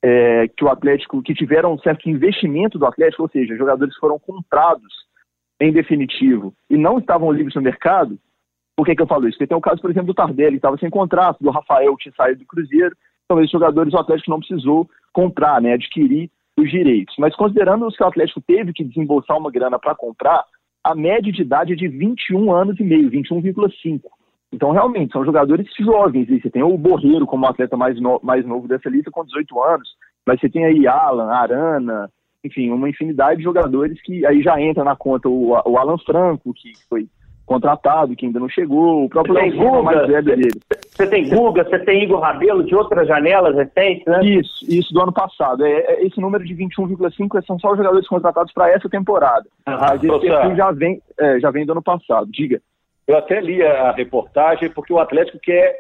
é, 0.03 0.47
que 0.49 0.65
o 0.65 0.69
Atlético, 0.69 1.23
que 1.23 1.35
tiveram 1.35 1.73
um 1.73 1.79
certo 1.79 2.09
investimento 2.09 2.79
do 2.79 2.87
Atlético, 2.87 3.23
ou 3.23 3.29
seja, 3.29 3.57
jogadores 3.57 3.95
que 3.95 4.01
foram 4.01 4.19
comprados 4.19 4.93
em 5.61 5.73
definitivo 5.73 6.53
e 6.69 6.77
não 6.77 6.99
estavam 6.99 7.33
livres 7.33 7.55
no 7.55 7.63
mercado, 7.63 8.19
por 8.77 8.85
que, 8.85 8.95
que 8.95 9.01
eu 9.01 9.07
falo 9.07 9.27
isso? 9.27 9.39
Porque 9.39 9.49
tem 9.49 9.57
o 9.57 9.61
caso, 9.61 9.81
por 9.81 9.91
exemplo, 9.91 10.09
do 10.09 10.15
Tardelli, 10.15 10.51
que 10.51 10.57
estava 10.57 10.77
sem 10.77 10.91
contrato, 10.91 11.43
do 11.43 11.51
Rafael, 11.51 11.97
que 11.97 12.05
tinha 12.05 12.15
saído 12.15 12.41
do 12.41 12.47
Cruzeiro, 12.47 12.95
então 13.25 13.41
esses 13.41 13.51
jogadores 13.51 13.95
o 13.95 13.99
Atlético 13.99 14.31
não 14.31 14.39
precisou 14.39 14.89
comprar, 15.13 15.61
né, 15.63 15.73
adquirir 15.73 16.31
os 16.57 16.71
direitos. 16.71 17.15
Mas 17.19 17.35
considerando 17.37 17.89
que 17.89 18.03
o 18.03 18.07
Atlético 18.07 18.41
teve 18.41 18.73
que 18.73 18.85
desembolsar 18.85 19.37
uma 19.37 19.51
grana 19.51 19.79
para 19.79 19.95
comprar, 19.95 20.45
a 20.83 20.95
média 20.95 21.33
de 21.33 21.43
idade 21.43 21.73
é 21.73 21.77
de 21.77 21.89
21 21.89 22.53
anos 22.53 22.79
e 22.79 22.85
meio, 22.85 23.11
21,5. 23.11 24.01
Então, 24.53 24.71
realmente, 24.71 25.13
são 25.13 25.25
jogadores 25.25 25.67
jovens. 25.79 26.29
E 26.31 26.41
você 26.41 26.49
tem 26.49 26.63
o 26.63 26.79
Borreiro 26.79 27.27
como 27.27 27.47
atleta 27.47 27.77
mais, 27.77 28.01
no, 28.01 28.21
mais 28.23 28.47
novo 28.47 28.69
dessa 28.69 28.89
lista, 28.89 29.11
com 29.11 29.25
18 29.25 29.63
anos. 29.63 29.89
Mas 30.27 30.41
você 30.41 30.49
tem 30.49 30.65
aí 30.65 30.87
Alan, 30.87 31.31
Arana, 31.31 32.11
enfim, 32.45 32.71
uma 32.71 32.89
infinidade 32.89 33.39
de 33.39 33.45
jogadores 33.45 34.01
que 34.03 34.25
aí 34.25 34.43
já 34.43 34.61
entra 34.61 34.85
na 34.85 34.97
conta 34.97 35.29
o, 35.29 35.51
o 35.51 35.79
Alan 35.79 35.99
Franco, 35.99 36.55
que 36.55 36.73
foi 36.89 37.09
contratado, 37.47 38.17
que 38.17 38.27
ainda 38.27 38.41
não 38.41 38.49
chegou, 38.49 39.05
o 39.05 39.09
próprio 39.09 39.35
Léo 39.35 39.57
Guga, 39.57 39.83
mais 39.83 40.07
velho 40.09 40.25
dele. 40.25 40.61
Você 40.91 41.07
tem 41.07 41.29
Guga, 41.29 41.65
você 41.65 41.79
tem 41.79 42.03
Igor 42.03 42.21
Rabelo 42.21 42.65
de 42.65 42.75
outras 42.75 43.07
janelas 43.07 43.55
recentes, 43.55 44.05
né? 44.05 44.21
Isso, 44.25 44.65
isso 44.69 44.93
do 44.93 45.01
ano 45.01 45.13
passado. 45.13 45.65
É, 45.65 45.71
é 45.71 46.05
esse 46.05 46.21
número 46.21 46.45
de 46.45 46.55
21,5 46.55 47.47
são 47.47 47.59
só 47.59 47.71
os 47.71 47.79
jogadores 47.79 48.09
contratados 48.09 48.53
para 48.53 48.71
essa 48.71 48.89
temporada. 48.89 49.47
Uhum. 49.67 49.77
Mas 49.79 50.03
esse 50.03 50.21
perfil 50.21 50.57
já 50.57 50.73
vem, 50.73 51.01
é, 51.19 51.41
já 51.41 51.51
vem 51.51 51.65
do 51.65 51.73
ano 51.73 51.83
passado. 51.83 52.27
Diga. 52.31 52.61
Eu 53.07 53.17
até 53.17 53.41
li 53.41 53.63
a 53.63 53.93
reportagem 53.93 54.69
porque 54.71 54.93
o 54.93 54.99
Atlético 54.99 55.39
quer 55.39 55.77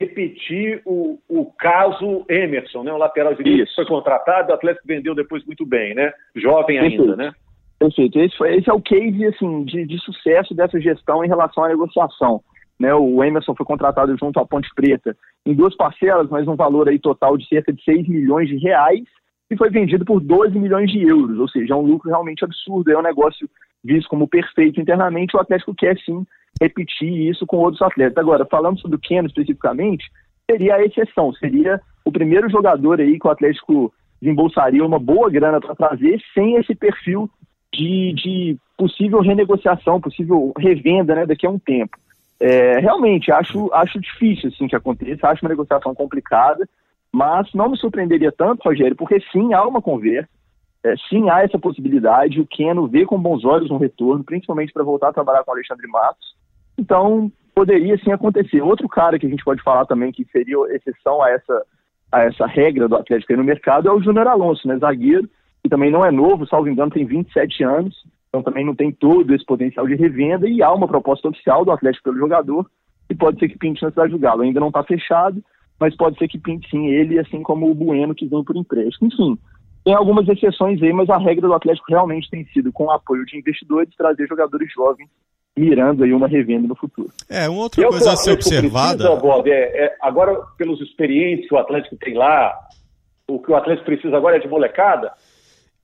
repetir 0.00 0.80
o, 0.84 1.18
o 1.28 1.46
caso 1.58 2.24
Emerson, 2.28 2.82
né? 2.82 2.92
O 2.92 2.98
lateral 2.98 3.34
direito 3.34 3.74
foi 3.74 3.84
contratado, 3.86 4.50
o 4.50 4.54
Atlético 4.54 4.86
vendeu 4.86 5.14
depois 5.14 5.44
muito 5.44 5.66
bem, 5.66 5.94
né? 5.94 6.12
Jovem 6.34 6.78
ainda, 6.78 6.96
Perfeito. 6.96 7.16
né? 7.16 7.32
Perfeito. 7.78 8.18
Esse, 8.18 8.36
foi, 8.36 8.56
esse 8.56 8.70
é 8.70 8.72
o 8.72 8.80
case 8.80 9.26
assim, 9.26 9.64
de, 9.64 9.86
de 9.86 9.98
sucesso 9.98 10.54
dessa 10.54 10.80
gestão 10.80 11.24
em 11.24 11.28
relação 11.28 11.64
à 11.64 11.68
negociação. 11.68 12.42
Né, 12.78 12.94
o 12.94 13.24
Emerson 13.24 13.54
foi 13.54 13.64
contratado 13.64 14.14
junto 14.18 14.38
à 14.38 14.44
Ponte 14.44 14.68
Preta 14.74 15.16
em 15.46 15.54
duas 15.54 15.74
parcelas, 15.74 16.28
mas 16.28 16.46
um 16.46 16.56
valor 16.56 16.88
aí 16.88 16.98
total 16.98 17.38
de 17.38 17.48
cerca 17.48 17.72
de 17.72 17.82
6 17.82 18.06
milhões 18.06 18.48
de 18.48 18.58
reais 18.58 19.04
e 19.50 19.56
foi 19.56 19.70
vendido 19.70 20.04
por 20.04 20.20
12 20.20 20.58
milhões 20.58 20.90
de 20.90 21.02
euros, 21.02 21.38
ou 21.38 21.48
seja, 21.48 21.72
é 21.72 21.76
um 21.76 21.86
lucro 21.86 22.10
realmente 22.10 22.44
absurdo, 22.44 22.90
é 22.90 22.98
um 22.98 23.02
negócio 23.02 23.48
visto 23.82 24.08
como 24.08 24.28
perfeito 24.28 24.80
internamente, 24.80 25.36
o 25.36 25.40
Atlético 25.40 25.74
quer 25.74 25.96
sim 26.00 26.26
repetir 26.60 27.30
isso 27.30 27.46
com 27.46 27.58
outros 27.58 27.80
atletas. 27.80 28.18
Agora, 28.18 28.44
falando 28.44 28.80
sobre 28.80 28.96
o 28.96 29.00
Keno 29.00 29.28
especificamente, 29.28 30.04
seria 30.50 30.74
a 30.74 30.84
exceção, 30.84 31.32
seria 31.34 31.80
o 32.04 32.12
primeiro 32.12 32.50
jogador 32.50 33.00
aí 33.00 33.18
que 33.18 33.26
o 33.26 33.30
Atlético 33.30 33.92
desembolsaria 34.20 34.84
uma 34.84 34.98
boa 34.98 35.30
grana 35.30 35.60
para 35.60 35.74
trazer 35.74 36.20
sem 36.34 36.56
esse 36.56 36.74
perfil 36.74 37.30
de, 37.72 38.12
de, 38.14 38.56
possível 38.76 39.20
renegociação, 39.20 40.00
possível 40.00 40.52
revenda 40.58 41.14
né, 41.14 41.26
daqui 41.26 41.46
a 41.46 41.50
um 41.50 41.58
tempo. 41.58 41.96
É, 42.38 42.78
realmente, 42.78 43.32
acho, 43.32 43.72
acho 43.72 44.00
difícil 44.00 44.50
assim, 44.50 44.68
que 44.68 44.76
aconteça, 44.76 45.28
acho 45.28 45.44
uma 45.44 45.50
negociação 45.50 45.94
complicada, 45.94 46.68
mas 47.10 47.52
não 47.54 47.70
me 47.70 47.78
surpreenderia 47.78 48.30
tanto, 48.30 48.64
Rogério, 48.64 48.96
porque 48.96 49.18
sim, 49.32 49.54
há 49.54 49.66
uma 49.66 49.80
conversa, 49.80 50.28
é, 50.84 50.94
sim, 51.08 51.30
há 51.30 51.42
essa 51.42 51.58
possibilidade, 51.58 52.40
o 52.40 52.46
Keno 52.46 52.86
vê 52.86 53.06
com 53.06 53.18
bons 53.18 53.44
olhos 53.44 53.70
um 53.70 53.78
retorno, 53.78 54.22
principalmente 54.22 54.72
para 54.72 54.84
voltar 54.84 55.08
a 55.08 55.12
trabalhar 55.12 55.42
com 55.42 55.50
o 55.50 55.54
Alexandre 55.54 55.86
Matos, 55.88 56.36
então 56.76 57.32
poderia 57.54 57.96
sim 57.98 58.12
acontecer. 58.12 58.60
Outro 58.60 58.86
cara 58.86 59.18
que 59.18 59.26
a 59.26 59.30
gente 59.30 59.42
pode 59.42 59.62
falar 59.62 59.86
também 59.86 60.12
que 60.12 60.26
seria 60.26 60.58
exceção 60.74 61.22
a 61.22 61.30
essa, 61.30 61.62
a 62.12 62.24
essa 62.24 62.46
regra 62.46 62.86
do 62.86 62.96
Atlético 62.96 63.32
aí 63.32 63.38
no 63.38 63.44
mercado 63.44 63.88
é 63.88 63.92
o 63.92 64.02
Júnior 64.02 64.26
Alonso, 64.26 64.68
né, 64.68 64.76
zagueiro, 64.76 65.28
que 65.66 65.68
também 65.68 65.90
não 65.90 66.04
é 66.04 66.12
novo, 66.12 66.46
salvo 66.46 66.68
engano, 66.68 66.92
tem 66.92 67.04
27 67.04 67.64
anos, 67.64 68.04
então 68.28 68.40
também 68.40 68.64
não 68.64 68.74
tem 68.74 68.92
todo 68.92 69.34
esse 69.34 69.44
potencial 69.44 69.84
de 69.86 69.96
revenda 69.96 70.48
e 70.48 70.62
há 70.62 70.72
uma 70.72 70.86
proposta 70.86 71.28
oficial 71.28 71.64
do 71.64 71.72
Atlético 71.72 72.04
pelo 72.04 72.18
jogador 72.18 72.70
e 73.10 73.14
pode 73.14 73.40
ser 73.40 73.48
que 73.48 73.58
pinte 73.58 73.82
na 73.82 73.90
cidade 73.90 74.12
do 74.12 74.18
Galo. 74.18 74.42
Ainda 74.42 74.60
não 74.60 74.68
está 74.68 74.84
fechado, 74.84 75.42
mas 75.78 75.96
pode 75.96 76.16
ser 76.18 76.28
que 76.28 76.38
pinte 76.38 76.70
sim 76.70 76.86
ele, 76.86 77.18
assim 77.18 77.42
como 77.42 77.68
o 77.68 77.74
Bueno 77.74 78.14
que 78.14 78.26
vem 78.26 78.44
por 78.44 78.56
empréstimo. 78.56 79.08
Enfim, 79.08 79.36
tem 79.84 79.92
algumas 79.92 80.28
exceções 80.28 80.80
aí, 80.80 80.92
mas 80.92 81.10
a 81.10 81.18
regra 81.18 81.48
do 81.48 81.54
Atlético 81.54 81.86
realmente 81.88 82.30
tem 82.30 82.44
sido, 82.46 82.72
com 82.72 82.84
o 82.84 82.90
apoio 82.92 83.26
de 83.26 83.36
investidores, 83.36 83.94
trazer 83.96 84.28
jogadores 84.28 84.72
jovens 84.72 85.08
mirando 85.56 86.04
aí 86.04 86.12
uma 86.12 86.28
revenda 86.28 86.68
no 86.68 86.76
futuro. 86.76 87.10
É, 87.28 87.48
uma 87.48 87.62
outra 87.62 87.88
coisa 87.88 88.12
a 88.12 88.16
ser 88.16 88.32
observada. 88.32 89.04
Precisa, 89.04 89.20
Bob, 89.20 89.50
é, 89.50 89.86
é, 89.86 89.96
agora, 90.00 90.38
pelos 90.56 90.80
experientes 90.80 91.48
que 91.48 91.54
o 91.54 91.58
Atlético 91.58 91.96
tem 91.96 92.14
lá, 92.14 92.54
o 93.28 93.40
que 93.40 93.50
o 93.50 93.56
Atlético 93.56 93.86
precisa 93.86 94.16
agora 94.16 94.36
é 94.36 94.38
de 94.38 94.48
molecada. 94.48 95.12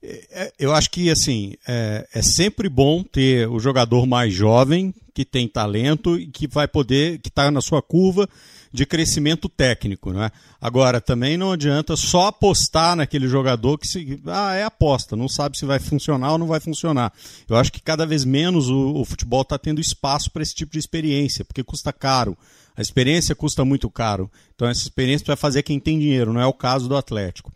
É, 0.05 0.27
é, 0.31 0.53
eu 0.59 0.73
acho 0.73 0.89
que 0.89 1.09
assim 1.09 1.53
é, 1.65 2.05
é, 2.13 2.21
sempre 2.21 2.67
bom 2.67 3.01
ter 3.03 3.47
o 3.47 3.57
jogador 3.57 4.05
mais 4.05 4.33
jovem 4.33 4.93
que 5.13 5.23
tem 5.23 5.47
talento 5.47 6.19
e 6.19 6.27
que 6.27 6.45
vai 6.45 6.67
poder 6.67 7.19
que 7.19 7.29
está 7.29 7.49
na 7.49 7.61
sua 7.61 7.81
curva 7.81 8.27
de 8.73 8.85
crescimento 8.85 9.47
técnico, 9.47 10.11
né? 10.11 10.29
Agora 10.59 10.99
também 10.99 11.37
não 11.37 11.53
adianta 11.53 11.95
só 11.95 12.27
apostar 12.27 12.97
naquele 12.97 13.29
jogador 13.29 13.77
que 13.77 13.87
se 13.87 14.19
ah 14.25 14.53
é 14.55 14.63
aposta, 14.63 15.15
não 15.15 15.29
sabe 15.29 15.57
se 15.57 15.65
vai 15.65 15.79
funcionar 15.79 16.33
ou 16.33 16.37
não 16.37 16.47
vai 16.47 16.59
funcionar. 16.59 17.13
Eu 17.47 17.55
acho 17.55 17.71
que 17.71 17.79
cada 17.79 18.05
vez 18.05 18.25
menos 18.25 18.69
o, 18.69 18.95
o 18.95 19.05
futebol 19.05 19.43
está 19.43 19.57
tendo 19.57 19.79
espaço 19.79 20.29
para 20.31 20.43
esse 20.43 20.55
tipo 20.55 20.73
de 20.73 20.79
experiência, 20.79 21.45
porque 21.45 21.63
custa 21.63 21.93
caro. 21.93 22.37
A 22.75 22.81
experiência 22.81 23.35
custa 23.35 23.63
muito 23.63 23.89
caro. 23.89 24.29
Então 24.53 24.67
essa 24.67 24.81
experiência 24.81 25.27
vai 25.27 25.37
fazer 25.37 25.63
quem 25.63 25.79
tem 25.79 25.97
dinheiro, 25.97 26.33
não 26.33 26.41
é 26.41 26.45
o 26.45 26.53
caso 26.53 26.89
do 26.89 26.97
Atlético. 26.97 27.53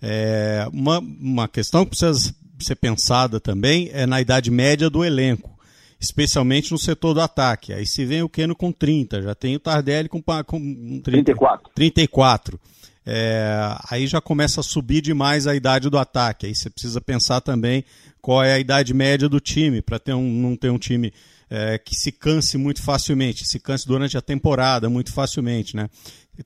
É, 0.00 0.66
uma, 0.72 0.98
uma 0.98 1.48
questão 1.48 1.84
que 1.84 1.90
precisa 1.90 2.34
ser 2.58 2.76
pensada 2.76 3.40
também 3.40 3.90
é 3.92 4.06
na 4.06 4.20
idade 4.20 4.50
média 4.50 4.88
do 4.88 5.04
elenco, 5.04 5.58
especialmente 6.00 6.72
no 6.72 6.78
setor 6.78 7.14
do 7.14 7.20
ataque. 7.20 7.72
Aí 7.72 7.86
se 7.86 8.04
vem 8.04 8.22
o 8.22 8.28
Keno 8.28 8.54
com 8.54 8.72
30, 8.72 9.22
já 9.22 9.34
tem 9.34 9.56
o 9.56 9.60
Tardelli 9.60 10.08
com, 10.08 10.22
com 10.22 11.00
30, 11.00 11.02
34. 11.02 11.70
34. 11.74 12.60
É, 13.08 13.76
aí 13.88 14.06
já 14.06 14.20
começa 14.20 14.60
a 14.60 14.64
subir 14.64 15.00
demais 15.00 15.46
a 15.46 15.54
idade 15.54 15.88
do 15.88 15.98
ataque. 15.98 16.46
Aí 16.46 16.54
você 16.54 16.68
precisa 16.68 17.00
pensar 17.00 17.40
também 17.40 17.84
qual 18.20 18.42
é 18.42 18.54
a 18.54 18.58
idade 18.58 18.92
média 18.92 19.28
do 19.28 19.38
time, 19.38 19.80
para 19.80 19.98
ter 19.98 20.12
um, 20.12 20.28
não 20.28 20.56
ter 20.56 20.70
um 20.70 20.78
time 20.78 21.12
é, 21.48 21.78
que 21.78 21.94
se 21.94 22.10
canse 22.10 22.58
muito 22.58 22.82
facilmente, 22.82 23.46
se 23.46 23.58
canse 23.58 23.86
durante 23.86 24.16
a 24.16 24.22
temporada 24.22 24.88
muito 24.88 25.12
facilmente. 25.12 25.76
Né? 25.76 25.88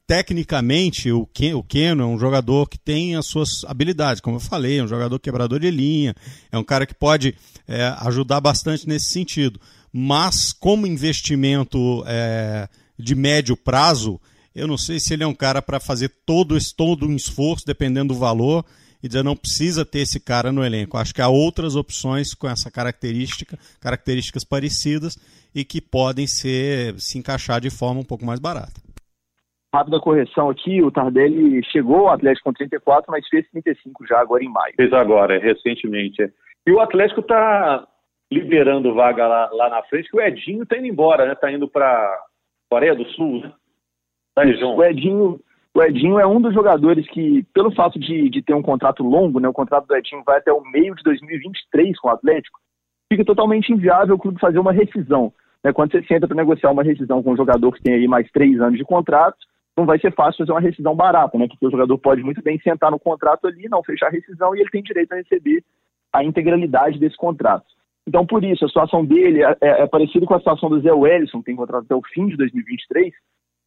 tecnicamente, 0.06 1.10
o, 1.10 1.26
Ken, 1.26 1.54
o 1.54 1.62
Keno 1.62 2.02
é 2.02 2.06
um 2.06 2.18
jogador 2.18 2.68
que 2.68 2.78
tem 2.78 3.16
as 3.16 3.26
suas 3.26 3.64
habilidades, 3.64 4.20
como 4.20 4.36
eu 4.36 4.40
falei, 4.40 4.78
é 4.78 4.84
um 4.84 4.88
jogador 4.88 5.18
quebrador 5.18 5.58
de 5.58 5.70
linha, 5.70 6.14
é 6.50 6.58
um 6.58 6.64
cara 6.64 6.86
que 6.86 6.94
pode 6.94 7.34
é, 7.66 7.94
ajudar 8.00 8.40
bastante 8.40 8.86
nesse 8.86 9.10
sentido. 9.10 9.60
Mas, 9.92 10.52
como 10.52 10.86
investimento 10.86 12.04
é, 12.06 12.68
de 12.98 13.14
médio 13.14 13.56
prazo, 13.56 14.20
eu 14.54 14.68
não 14.68 14.78
sei 14.78 15.00
se 15.00 15.12
ele 15.12 15.24
é 15.24 15.26
um 15.26 15.34
cara 15.34 15.60
para 15.60 15.80
fazer 15.80 16.12
todo, 16.24 16.56
todo 16.76 17.06
um 17.06 17.16
esforço, 17.16 17.66
dependendo 17.66 18.14
do 18.14 18.20
valor, 18.20 18.64
e 19.02 19.08
dizer 19.08 19.22
não 19.22 19.36
precisa 19.36 19.84
ter 19.84 20.00
esse 20.00 20.20
cara 20.20 20.52
no 20.52 20.64
elenco. 20.64 20.96
Acho 20.96 21.14
que 21.14 21.22
há 21.22 21.28
outras 21.28 21.76
opções 21.76 22.34
com 22.34 22.48
essa 22.48 22.70
característica, 22.70 23.58
características 23.80 24.44
parecidas 24.44 25.16
e 25.54 25.64
que 25.64 25.80
podem 25.80 26.26
ser 26.26 26.94
se 26.98 27.18
encaixar 27.18 27.60
de 27.60 27.70
forma 27.70 28.00
um 28.00 28.04
pouco 28.04 28.24
mais 28.24 28.38
barata. 28.38 28.80
Rápida 29.72 30.00
correção 30.00 30.50
aqui, 30.50 30.82
o 30.82 30.90
Tardelli 30.90 31.64
chegou 31.70 32.08
ao 32.08 32.14
Atlético 32.14 32.50
com 32.50 32.52
34, 32.52 33.06
mas 33.08 33.26
fez 33.28 33.48
35 33.50 34.04
já 34.04 34.20
agora 34.20 34.42
em 34.42 34.48
maio. 34.48 34.74
Fez 34.74 34.92
agora, 34.92 35.38
recentemente. 35.38 36.28
E 36.66 36.72
o 36.72 36.80
Atlético 36.80 37.20
está 37.20 37.86
liberando 38.32 38.94
vaga 38.94 39.26
lá, 39.26 39.48
lá, 39.52 39.70
na 39.70 39.82
frente, 39.84 40.10
que 40.10 40.16
o 40.16 40.20
Edinho 40.20 40.64
está 40.64 40.76
indo 40.76 40.86
embora, 40.86 41.24
né? 41.24 41.32
Está 41.32 41.50
indo 41.52 41.68
para 41.68 42.20
Coreia 42.68 42.96
do 42.96 43.04
Sul, 43.10 43.40
né? 43.40 43.52
Tá, 44.34 44.46
João? 44.46 44.76
O 44.76 44.84
Edinho, 44.84 45.40
o 45.74 45.82
Edinho 45.82 46.18
é 46.18 46.26
um 46.26 46.40
dos 46.40 46.52
jogadores 46.52 47.08
que, 47.08 47.44
pelo 47.54 47.72
fato 47.74 47.98
de, 47.98 48.28
de 48.28 48.42
ter 48.42 48.54
um 48.54 48.62
contrato 48.62 49.04
longo, 49.04 49.38
né? 49.38 49.48
O 49.48 49.52
contrato 49.52 49.86
do 49.86 49.96
Edinho 49.96 50.22
vai 50.26 50.38
até 50.38 50.52
o 50.52 50.62
meio 50.62 50.94
de 50.94 51.02
2023 51.02 51.98
com 51.98 52.08
o 52.08 52.10
Atlético, 52.10 52.58
fica 53.10 53.24
totalmente 53.24 53.72
inviável 53.72 54.16
o 54.16 54.18
clube 54.18 54.40
fazer 54.40 54.58
uma 54.58 54.72
rescisão. 54.72 55.32
Né? 55.62 55.72
Quando 55.72 55.92
você 55.92 56.02
senta 56.04 56.26
para 56.26 56.36
negociar 56.36 56.70
uma 56.70 56.82
rescisão 56.82 57.22
com 57.22 57.32
um 57.32 57.36
jogador 57.36 57.72
que 57.72 57.82
tem 57.82 57.94
aí 57.94 58.08
mais 58.08 58.28
três 58.32 58.60
anos 58.60 58.78
de 58.78 58.84
contrato, 58.84 59.38
não 59.76 59.86
vai 59.86 59.98
ser 59.98 60.12
fácil 60.12 60.38
fazer 60.38 60.52
uma 60.52 60.60
rescisão 60.60 60.94
barata, 60.94 61.38
né? 61.38 61.46
Porque 61.46 61.66
o 61.66 61.70
jogador 61.70 61.96
pode 61.98 62.22
muito 62.22 62.42
bem 62.42 62.58
sentar 62.60 62.90
no 62.90 62.98
contrato 62.98 63.46
ali, 63.46 63.68
não 63.68 63.82
fechar 63.82 64.08
a 64.08 64.10
rescisão 64.10 64.54
e 64.54 64.60
ele 64.60 64.70
tem 64.70 64.82
direito 64.82 65.12
a 65.12 65.16
receber 65.16 65.62
a 66.12 66.24
integralidade 66.24 66.98
desse 66.98 67.16
contrato. 67.16 67.66
Então, 68.06 68.26
por 68.26 68.42
isso, 68.42 68.64
a 68.64 68.68
situação 68.68 69.04
dele 69.04 69.44
é, 69.44 69.56
é, 69.60 69.82
é 69.82 69.86
parecida 69.86 70.26
com 70.26 70.34
a 70.34 70.38
situação 70.38 70.68
do 70.68 70.80
Zé 70.80 70.92
Wellison, 70.92 71.38
que 71.38 71.44
tem 71.44 71.56
contrato 71.56 71.84
até 71.84 71.94
o 71.94 72.02
fim 72.12 72.26
de 72.26 72.36
2023. 72.36 73.14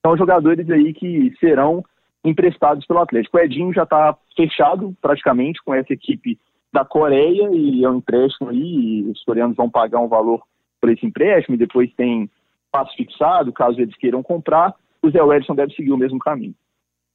São 0.05 0.17
jogadores 0.17 0.69
aí 0.69 0.93
que 0.93 1.33
serão 1.39 1.83
emprestados 2.23 2.85
pelo 2.85 2.99
Atlético. 2.99 3.37
O 3.37 3.39
Edinho 3.39 3.73
já 3.73 3.83
está 3.83 4.17
fechado 4.35 4.95
praticamente 5.01 5.61
com 5.63 5.73
essa 5.73 5.93
equipe 5.93 6.37
da 6.71 6.83
Coreia 6.85 7.49
e 7.51 7.83
é 7.83 7.89
um 7.89 7.97
empréstimo 7.97 8.49
aí, 8.49 8.99
e 8.99 9.03
os 9.11 9.23
coreanos 9.23 9.55
vão 9.55 9.69
pagar 9.69 9.99
um 9.99 10.07
valor 10.07 10.41
por 10.81 10.89
esse 10.89 11.05
empréstimo 11.05 11.55
e 11.55 11.59
depois 11.59 11.93
tem 11.93 12.29
passo 12.71 12.95
fixado, 12.95 13.53
caso 13.53 13.79
eles 13.79 13.95
queiram 13.97 14.23
comprar 14.23 14.73
o 15.03 15.09
Zé 15.11 15.19
Edson 15.19 15.53
deve 15.53 15.73
seguir 15.73 15.91
o 15.91 15.97
mesmo 15.97 16.17
caminho. 16.17 16.55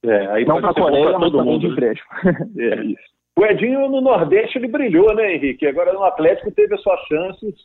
É, 0.03 0.27
aí 0.27 0.45
não 0.45 0.61
para 0.61 0.69
a 0.69 0.73
Coreia, 0.73 1.17
mas 1.17 1.31
também 1.31 1.53
mundo, 1.53 1.61
de 1.61 1.67
né? 1.67 1.73
empréstimo. 1.73 2.09
é 2.61 2.85
isso. 2.85 3.09
O 3.35 3.45
Edinho 3.45 3.89
no 3.89 3.99
Nordeste 3.99 4.57
ele 4.57 4.67
brilhou, 4.67 5.13
né, 5.15 5.35
Henrique? 5.35 5.65
Agora 5.65 5.91
no 5.91 6.03
Atlético 6.03 6.51
teve 6.51 6.75
as 6.75 6.81
suas 6.81 6.99
chances 7.07 7.55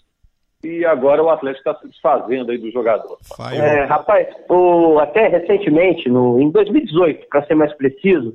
e 0.64 0.84
agora 0.84 1.22
o 1.22 1.30
Atlético 1.30 1.68
está 1.68 1.80
se 1.80 1.88
desfazendo 1.88 2.50
aí 2.50 2.58
do 2.58 2.70
jogador. 2.70 3.18
É, 3.52 3.84
rapaz, 3.84 4.28
o, 4.48 4.98
até 4.98 5.28
recentemente, 5.28 6.08
no, 6.08 6.40
em 6.40 6.50
2018, 6.50 7.28
para 7.28 7.44
ser 7.46 7.54
mais 7.54 7.72
preciso, 7.74 8.30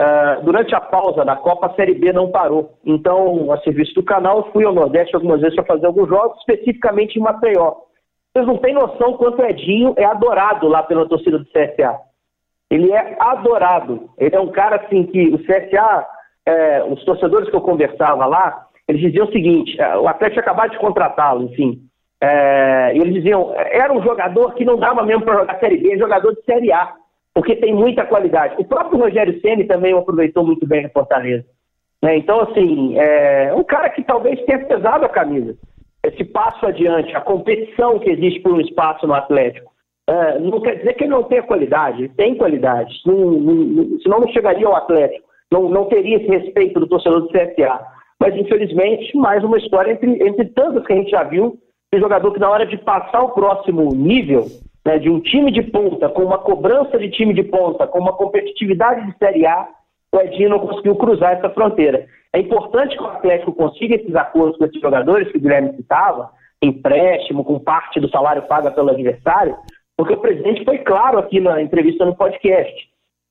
uh, 0.00 0.44
durante 0.44 0.74
a 0.74 0.80
pausa 0.80 1.24
da 1.24 1.36
Copa, 1.36 1.66
a 1.66 1.74
Série 1.74 1.94
B 1.94 2.12
não 2.12 2.30
parou. 2.30 2.78
Então, 2.84 3.52
a 3.52 3.58
serviço 3.62 3.94
do 3.94 4.02
canal, 4.02 4.50
fui 4.52 4.64
ao 4.64 4.72
Nordeste 4.72 5.14
algumas 5.14 5.40
vezes 5.40 5.56
para 5.56 5.64
fazer 5.64 5.86
alguns 5.86 6.08
jogos, 6.08 6.38
especificamente 6.38 7.18
em 7.18 7.22
Maceió. 7.22 7.74
Vocês 8.32 8.46
não 8.46 8.58
têm 8.58 8.74
noção 8.74 9.14
quanto 9.14 9.40
o 9.40 9.46
Edinho 9.46 9.94
é 9.96 10.04
adorado 10.04 10.68
lá 10.68 10.82
pela 10.82 11.08
torcida 11.08 11.38
do 11.38 11.46
CSA. 11.46 11.98
Ele 12.70 12.92
é 12.92 13.16
adorado. 13.18 14.10
Ele 14.18 14.34
é 14.34 14.40
um 14.40 14.50
cara 14.50 14.76
assim 14.76 15.04
que 15.04 15.28
o 15.28 15.38
CSA, 15.38 16.06
é, 16.44 16.84
os 16.84 17.02
torcedores 17.04 17.48
que 17.48 17.56
eu 17.56 17.62
conversava 17.62 18.26
lá, 18.26 18.65
eles 18.88 19.00
diziam 19.00 19.26
o 19.26 19.32
seguinte: 19.32 19.80
é, 19.80 19.96
o 19.96 20.08
Atlético 20.08 20.40
acabou 20.40 20.68
de 20.68 20.78
contratá-lo, 20.78 21.44
enfim. 21.44 21.80
É, 22.20 22.92
eles 22.96 23.14
diziam, 23.14 23.52
era 23.56 23.92
um 23.92 24.02
jogador 24.02 24.54
que 24.54 24.64
não 24.64 24.78
dava 24.78 25.02
mesmo 25.04 25.22
para 25.22 25.40
jogar 25.40 25.60
Série 25.60 25.76
B, 25.76 25.92
é 25.92 25.98
jogador 25.98 26.34
de 26.34 26.42
Série 26.44 26.72
A, 26.72 26.94
porque 27.34 27.56
tem 27.56 27.74
muita 27.74 28.06
qualidade. 28.06 28.54
O 28.58 28.64
próprio 28.64 28.98
Rogério 28.98 29.38
Ceni 29.40 29.64
também 29.64 29.92
aproveitou 29.92 30.44
muito 30.44 30.66
bem 30.66 30.86
a 30.86 30.90
Fortaleza. 30.90 31.44
Né? 32.02 32.16
Então, 32.16 32.40
assim, 32.40 32.98
é 32.98 33.52
um 33.54 33.62
cara 33.62 33.90
que 33.90 34.02
talvez 34.02 34.42
tenha 34.44 34.64
pesado 34.64 35.04
a 35.04 35.08
camisa 35.08 35.56
esse 36.06 36.24
passo 36.24 36.64
adiante, 36.66 37.14
a 37.16 37.20
competição 37.20 37.98
que 37.98 38.10
existe 38.10 38.40
por 38.40 38.52
um 38.52 38.60
espaço 38.60 39.06
no 39.06 39.14
Atlético, 39.14 39.72
é, 40.08 40.38
não 40.38 40.60
quer 40.60 40.76
dizer 40.76 40.94
que 40.94 41.04
ele 41.04 41.10
não 41.10 41.24
tenha 41.24 41.42
qualidade, 41.42 42.04
ele 42.04 42.12
tem 42.16 42.36
qualidade, 42.36 42.94
não, 43.04 43.16
não, 43.16 44.00
senão 44.00 44.20
não 44.20 44.28
chegaria 44.28 44.66
ao 44.66 44.76
Atlético, 44.76 45.26
não, 45.50 45.68
não 45.68 45.86
teria 45.86 46.16
esse 46.16 46.28
respeito 46.28 46.78
do 46.78 46.86
torcedor 46.86 47.22
do 47.22 47.28
CSA. 47.28 47.80
Mas, 48.20 48.34
infelizmente, 48.34 49.16
mais 49.16 49.44
uma 49.44 49.58
história 49.58 49.92
entre, 49.92 50.26
entre 50.26 50.46
tantas 50.46 50.86
que 50.86 50.92
a 50.92 50.96
gente 50.96 51.10
já 51.10 51.22
viu, 51.22 51.58
de 51.92 52.00
jogador 52.00 52.32
que 52.32 52.40
na 52.40 52.50
hora 52.50 52.66
de 52.66 52.76
passar 52.78 53.22
o 53.22 53.30
próximo 53.30 53.94
nível, 53.94 54.44
né, 54.84 54.98
de 54.98 55.10
um 55.10 55.20
time 55.20 55.50
de 55.50 55.62
ponta, 55.62 56.08
com 56.08 56.22
uma 56.22 56.38
cobrança 56.38 56.98
de 56.98 57.10
time 57.10 57.34
de 57.34 57.42
ponta, 57.42 57.86
com 57.86 57.98
uma 57.98 58.12
competitividade 58.12 59.06
de 59.06 59.18
Série 59.18 59.46
A, 59.46 59.68
o 60.12 60.20
Edinho 60.20 60.50
não 60.50 60.60
conseguiu 60.60 60.96
cruzar 60.96 61.32
essa 61.32 61.50
fronteira. 61.50 62.06
É 62.32 62.38
importante 62.38 62.96
que 62.96 63.02
o 63.02 63.06
Atlético 63.06 63.52
consiga 63.52 63.96
esses 63.96 64.14
acordos 64.14 64.56
com 64.56 64.64
esses 64.64 64.80
jogadores 64.80 65.30
que 65.30 65.38
o 65.38 65.40
Guilherme 65.40 65.74
citava, 65.74 66.30
empréstimo, 66.62 67.44
com 67.44 67.58
parte 67.58 68.00
do 68.00 68.08
salário 68.08 68.42
paga 68.42 68.70
pelo 68.70 68.90
adversário, 68.90 69.56
porque 69.96 70.14
o 70.14 70.20
presidente 70.20 70.64
foi 70.64 70.78
claro 70.78 71.18
aqui 71.18 71.40
na 71.40 71.60
entrevista 71.60 72.04
no 72.04 72.14
podcast. 72.14 72.74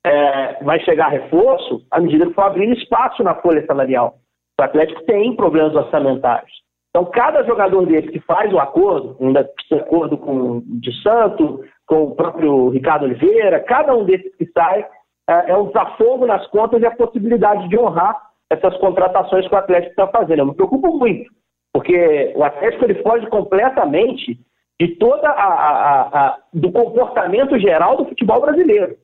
É, 0.05 0.63
vai 0.63 0.79
chegar 0.81 1.09
reforço 1.09 1.81
à 1.89 1.99
medida 1.99 2.27
que 2.27 2.33
for 2.33 2.43
abrindo 2.43 2.77
espaço 2.77 3.23
na 3.23 3.35
folha 3.35 3.65
salarial. 3.65 4.15
O 4.59 4.63
Atlético 4.63 5.03
tem 5.03 5.35
problemas 5.35 5.75
orçamentários. 5.75 6.51
Então, 6.89 7.05
cada 7.11 7.43
jogador 7.43 7.85
desse 7.85 8.07
que 8.07 8.21
faz 8.21 8.53
o 8.53 8.59
acordo, 8.59 9.17
um 9.19 9.33
acordo 9.77 10.17
com 10.17 10.57
o 10.57 10.63
de 10.65 10.93
Santo, 11.01 11.61
com 11.85 12.03
o 12.03 12.15
próprio 12.15 12.69
Ricardo 12.69 13.03
Oliveira, 13.03 13.59
cada 13.59 13.93
um 13.93 14.05
desses 14.05 14.33
que 14.37 14.45
sai 14.51 14.87
é, 15.27 15.51
é 15.51 15.57
um 15.57 15.67
desafogo 15.67 16.25
nas 16.25 16.47
contas 16.47 16.81
e 16.81 16.85
a 16.85 16.95
possibilidade 16.95 17.67
de 17.67 17.77
honrar 17.77 18.17
essas 18.49 18.77
contratações 18.77 19.45
que 19.45 19.53
o 19.53 19.57
Atlético 19.57 19.91
está 19.91 20.07
fazendo. 20.07 20.39
Eu 20.39 20.45
me 20.45 20.55
preocupo 20.55 20.97
muito, 20.97 21.29
porque 21.73 22.31
o 22.33 22.43
Atlético 22.43 22.85
ele 22.85 23.03
foge 23.03 23.27
completamente 23.27 24.39
de 24.79 24.95
toda 24.95 25.29
a, 25.29 25.43
a, 25.43 26.27
a, 26.27 26.37
do 26.53 26.71
comportamento 26.71 27.59
geral 27.59 27.97
do 27.97 28.05
futebol 28.05 28.39
brasileiro. 28.39 28.95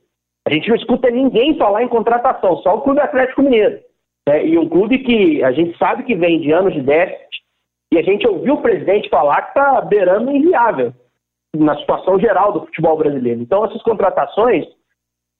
A 0.47 0.53
gente 0.53 0.69
não 0.69 0.75
escuta 0.75 1.09
ninguém 1.09 1.57
falar 1.57 1.83
em 1.83 1.87
contratação, 1.87 2.57
só 2.57 2.75
o 2.75 2.81
Clube 2.81 3.01
Atlético 3.01 3.41
Mineiro. 3.41 3.79
Né? 4.27 4.47
E 4.47 4.57
um 4.57 4.69
clube 4.69 4.99
que 4.99 5.43
a 5.43 5.51
gente 5.51 5.77
sabe 5.77 6.03
que 6.03 6.15
vem 6.15 6.39
de 6.39 6.51
anos 6.51 6.73
de 6.73 6.81
déficit, 6.81 7.41
e 7.93 7.97
a 7.97 8.01
gente 8.01 8.25
ouviu 8.27 8.53
o 8.55 8.61
presidente 8.61 9.09
falar 9.09 9.41
que 9.41 9.59
está 9.59 9.81
beirando 9.81 10.31
inviável 10.31 10.93
na 11.55 11.77
situação 11.77 12.17
geral 12.19 12.53
do 12.53 12.65
futebol 12.65 12.97
brasileiro. 12.97 13.41
Então, 13.41 13.65
essas 13.65 13.81
contratações, 13.83 14.65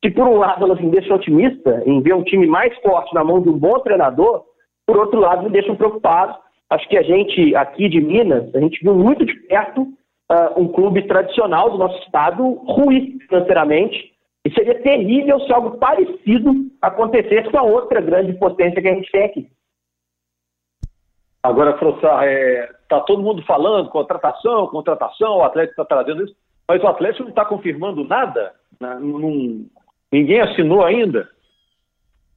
que 0.02 0.12
por 0.12 0.28
um 0.28 0.38
lado 0.38 0.66
elas 0.66 0.82
me 0.82 0.90
deixam 0.90 1.16
otimista 1.16 1.82
em 1.86 2.02
ver 2.02 2.14
um 2.14 2.24
time 2.24 2.48
mais 2.48 2.76
forte 2.80 3.14
na 3.14 3.24
mão 3.24 3.42
de 3.42 3.50
um 3.50 3.58
bom 3.58 3.80
treinador, 3.80 4.44
por 4.86 4.98
outro 4.98 5.20
lado 5.20 5.44
me 5.44 5.50
deixam 5.50 5.76
preocupado. 5.76 6.38
Acho 6.70 6.88
que 6.90 6.98
a 6.98 7.04
gente 7.04 7.56
aqui 7.56 7.88
de 7.88 8.02
Minas, 8.02 8.54
a 8.54 8.60
gente 8.60 8.82
viu 8.82 8.96
muito 8.96 9.26
de 9.26 9.34
perto 9.48 9.82
uh, 9.84 10.60
um 10.60 10.68
clube 10.68 11.08
tradicional 11.08 11.70
do 11.70 11.78
nosso 11.78 11.98
estado 12.04 12.44
ruir 12.66 13.18
financeiramente. 13.28 14.11
E 14.44 14.52
seria 14.52 14.82
terrível 14.82 15.40
se 15.42 15.54
algo 15.54 15.78
parecido 15.78 16.52
acontecesse 16.82 17.50
com 17.52 17.60
a 17.60 17.64
outra 17.64 18.02
grande 18.02 18.34
potência 18.34 18.82
que 18.82 18.88
a 18.88 18.94
gente 18.94 19.12
tem 19.12 19.24
aqui. 19.24 19.52
Agora, 21.44 21.78
Frossar, 21.78 22.24
é, 22.24 22.72
tá 22.88 23.00
todo 23.02 23.24
mundo 23.24 23.44
falando 23.44 23.90
contratação, 23.90 24.68
contratação, 24.68 25.38
o 25.38 25.44
Atlético 25.44 25.82
está 25.82 25.96
trazendo 25.96 26.24
isso, 26.24 26.36
mas 26.68 26.84
o 26.84 26.88
Atlético 26.88 27.24
não 27.24 27.30
está 27.30 27.46
confirmando 27.46 28.04
nada? 28.04 28.54
Né? 28.80 29.00
Não, 29.00 29.66
ninguém 30.12 30.42
assinou 30.42 30.84
ainda? 30.84 31.28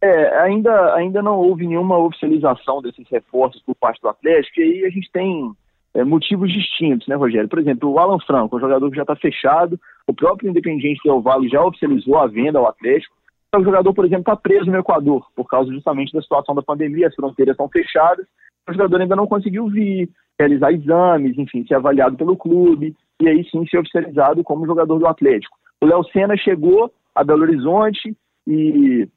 É, 0.00 0.38
ainda, 0.40 0.94
ainda 0.94 1.22
não 1.22 1.38
houve 1.38 1.66
nenhuma 1.66 1.98
oficialização 1.98 2.82
desses 2.82 3.08
reforços 3.08 3.62
por 3.62 3.74
parte 3.74 4.00
do 4.00 4.08
Atlético, 4.08 4.60
e 4.60 4.62
aí 4.62 4.84
a 4.84 4.90
gente 4.90 5.10
tem 5.10 5.52
é, 5.94 6.02
motivos 6.02 6.52
distintos, 6.52 7.06
né, 7.06 7.14
Rogério? 7.14 7.48
Por 7.48 7.58
exemplo, 7.58 7.90
o 7.90 7.98
Alan 7.98 8.18
Franco, 8.20 8.56
um 8.56 8.60
jogador 8.60 8.90
que 8.90 8.96
já 8.96 9.02
está 9.02 9.14
fechado, 9.14 9.78
o 10.06 10.12
próprio 10.12 10.50
Independiente 10.50 11.00
Del 11.04 11.22
Valle 11.22 11.48
já 11.48 11.62
oficializou 11.62 12.18
a 12.18 12.26
venda 12.26 12.58
ao 12.58 12.66
Atlético. 12.66 13.14
O 13.56 13.62
jogador, 13.62 13.94
por 13.94 14.04
exemplo, 14.04 14.22
está 14.22 14.36
preso 14.36 14.66
no 14.66 14.78
Equador, 14.78 15.24
por 15.36 15.46
causa 15.46 15.72
justamente 15.72 16.12
da 16.12 16.20
situação 16.20 16.54
da 16.54 16.62
pandemia, 16.62 17.06
as 17.06 17.14
fronteiras 17.14 17.52
estão 17.52 17.68
fechadas, 17.68 18.26
o 18.68 18.72
jogador 18.72 19.00
ainda 19.00 19.14
não 19.14 19.28
conseguiu 19.28 19.68
vir, 19.68 20.10
realizar 20.38 20.72
exames, 20.72 21.38
enfim, 21.38 21.64
ser 21.64 21.76
avaliado 21.76 22.16
pelo 22.16 22.36
clube, 22.36 22.96
e 23.22 23.28
aí 23.28 23.48
sim 23.48 23.64
ser 23.68 23.78
oficializado 23.78 24.42
como 24.42 24.66
jogador 24.66 24.98
do 24.98 25.06
Atlético. 25.06 25.56
O 25.80 25.86
Léo 25.86 26.02
Senna 26.04 26.36
chegou 26.36 26.90
a 27.14 27.22
Belo 27.22 27.42
Horizonte 27.42 28.16
e, 28.46 29.08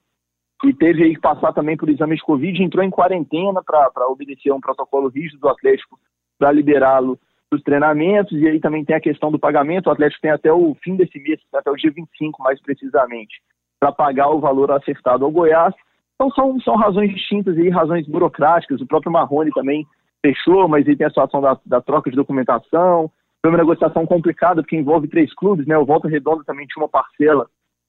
e 0.64 0.74
teve 0.74 1.04
aí 1.04 1.16
que 1.16 1.22
passar 1.22 1.52
também 1.54 1.76
por 1.76 1.90
exame 1.90 2.16
de 2.16 2.22
Covid, 2.22 2.62
entrou 2.62 2.84
em 2.84 2.92
quarentena 2.92 3.64
para 3.64 4.08
obedecer 4.08 4.52
a 4.52 4.56
um 4.56 4.62
protocolo 4.62 5.08
rígido 5.08 5.40
do 5.40 5.50
Atlético 5.50 5.98
para 6.38 6.52
liberá-lo 6.52 7.20
dos 7.52 7.62
treinamentos, 7.64 8.38
e 8.38 8.48
aí 8.48 8.60
também 8.60 8.84
tem 8.84 8.96
a 8.96 9.02
questão 9.02 9.32
do 9.32 9.40
pagamento, 9.40 9.88
o 9.88 9.92
Atlético 9.92 10.22
tem 10.22 10.32
até 10.32 10.52
o 10.52 10.76
fim 10.84 10.96
desse 10.96 11.18
mês, 11.20 11.40
até 11.54 11.72
o 11.72 11.76
dia 11.76 11.92
25 11.92 12.44
mais 12.44 12.62
precisamente, 12.62 13.42
para 13.80 13.92
pagar 13.92 14.30
o 14.30 14.40
valor 14.40 14.72
acertado 14.72 15.24
ao 15.24 15.32
Goiás. 15.32 15.74
Então 16.16 16.30
são, 16.32 16.60
são 16.62 16.76
razões 16.76 17.14
distintas 17.14 17.58
aí, 17.58 17.70
razões 17.70 18.08
burocráticas, 18.08 18.82
o 18.82 18.88
próprio 18.88 19.12
Marrone 19.12 19.52
também 19.52 19.86
fechou, 20.26 20.68
mas 20.68 20.88
aí 20.88 20.96
tem 20.96 21.08
a 21.08 21.10
situação 21.10 21.40
da, 21.40 21.58
da 21.66 21.80
troca 21.80 22.10
de 22.10 22.18
documentação, 22.18 23.10
foi 23.42 23.52
uma 23.52 23.60
negociação 23.60 24.06
complicada, 24.06 24.62
porque 24.62 24.76
envolve 24.76 25.08
três 25.08 25.34
clubes, 25.34 25.66
né, 25.68 25.78
o 25.78 25.86
Volta 25.86 26.08
Redonda 26.08 26.44
também 26.44 26.66
tinha 26.66 26.84
uma 26.84 26.90
parcela 26.90 27.48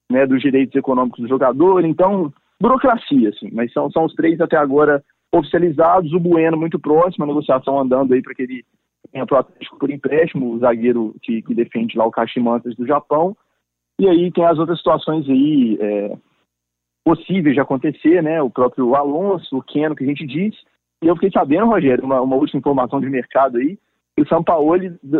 né, 0.09 0.25
dos 0.25 0.41
direitos 0.41 0.75
econômicos 0.75 1.19
do 1.19 1.27
jogador, 1.27 1.83
então, 1.83 2.31
burocracia, 2.61 3.29
assim, 3.29 3.49
mas 3.51 3.73
são, 3.73 3.91
são 3.91 4.05
os 4.05 4.13
três 4.13 4.39
até 4.39 4.55
agora 4.55 5.03
oficializados, 5.33 6.11
o 6.13 6.19
Bueno 6.19 6.57
muito 6.57 6.79
próximo, 6.79 7.23
a 7.23 7.27
negociação 7.27 7.79
andando 7.79 8.13
aí 8.13 8.21
para 8.21 8.33
que 8.33 8.43
ele 8.43 8.65
venha 9.11 9.25
para 9.25 9.37
o 9.37 9.39
Atlético 9.39 9.77
por 9.77 9.89
empréstimo, 9.89 10.51
o 10.51 10.59
zagueiro 10.59 11.15
que, 11.21 11.41
que 11.41 11.53
defende 11.53 11.97
lá 11.97 12.05
o 12.05 12.11
Kashimantas 12.11 12.75
do 12.75 12.85
Japão. 12.85 13.35
E 13.99 14.07
aí 14.07 14.31
tem 14.31 14.45
as 14.45 14.57
outras 14.57 14.77
situações 14.77 15.27
aí 15.29 15.77
é, 15.79 16.17
possíveis 17.03 17.55
de 17.55 17.61
acontecer, 17.61 18.23
né? 18.23 18.41
O 18.41 18.49
próprio 18.49 18.95
Alonso, 18.95 19.57
o 19.57 19.63
Keno, 19.63 19.95
que 19.95 20.03
a 20.03 20.07
gente 20.07 20.25
disse. 20.25 20.57
E 21.01 21.07
eu 21.07 21.15
fiquei 21.15 21.31
sabendo, 21.31 21.67
Rogério, 21.67 22.03
uma, 22.03 22.21
uma 22.21 22.35
última 22.35 22.59
informação 22.59 22.99
de 22.99 23.09
mercado 23.09 23.57
aí, 23.57 23.77
que 24.15 24.23
o 24.23 24.27
São 24.27 24.43
Paulo, 24.43 24.77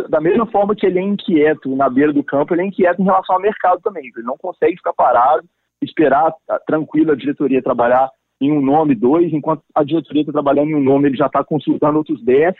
da 0.08 0.20
mesma 0.20 0.46
forma 0.46 0.74
que 0.74 0.86
ele 0.86 0.98
é 0.98 1.02
inquieto 1.02 1.74
na 1.74 1.88
beira 1.88 2.12
do 2.12 2.22
campo, 2.22 2.54
ele 2.54 2.62
é 2.62 2.66
inquieto 2.66 3.00
em 3.00 3.04
relação 3.04 3.36
ao 3.36 3.42
mercado 3.42 3.80
também. 3.82 4.04
Ele 4.04 4.26
não 4.26 4.36
consegue 4.36 4.76
ficar 4.76 4.92
parado, 4.92 5.46
esperar 5.82 6.34
tá, 6.46 6.58
tranquilo 6.66 7.12
a 7.12 7.16
diretoria 7.16 7.62
trabalhar 7.62 8.10
em 8.40 8.50
um 8.50 8.60
nome, 8.60 8.94
dois, 8.94 9.32
enquanto 9.32 9.62
a 9.74 9.84
diretoria 9.84 10.22
está 10.22 10.32
trabalhando 10.32 10.70
em 10.70 10.74
um 10.74 10.82
nome, 10.82 11.08
ele 11.08 11.16
já 11.16 11.26
está 11.26 11.44
consultando 11.44 11.98
outros 11.98 12.22
dez. 12.24 12.54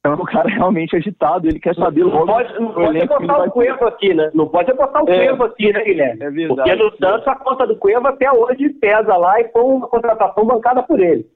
Então 0.00 0.14
o 0.14 0.24
cara 0.24 0.48
é 0.48 0.54
realmente 0.54 0.96
agitado, 0.96 1.48
ele 1.48 1.58
quer 1.58 1.74
saber 1.74 2.04
logo. 2.04 2.26
Não 2.26 2.26
pode, 2.26 2.60
não 2.60 2.72
pode 2.72 3.06
botar 3.06 3.42
o 3.42 3.50
Cueva 3.50 3.88
aqui, 3.88 4.14
né? 4.14 4.30
Não 4.32 4.48
pode 4.48 4.72
botar 4.72 5.02
o 5.02 5.10
é, 5.10 5.26
Cueva 5.26 5.46
aqui, 5.46 5.72
né, 5.72 5.84
Guilherme? 5.84 6.22
É 6.22 6.30
verdade. 6.30 6.70
Porque 6.70 6.84
no 6.84 6.96
Santos 6.96 7.28
a 7.28 7.34
conta 7.34 7.66
do 7.66 7.76
Cueva 7.76 8.08
até 8.08 8.30
hoje 8.32 8.70
pesa 8.70 9.16
lá 9.16 9.40
e 9.40 9.48
foi 9.48 9.62
uma 9.62 9.88
contratação 9.88 10.46
bancada 10.46 10.82
por 10.82 11.00
ele. 11.00 11.26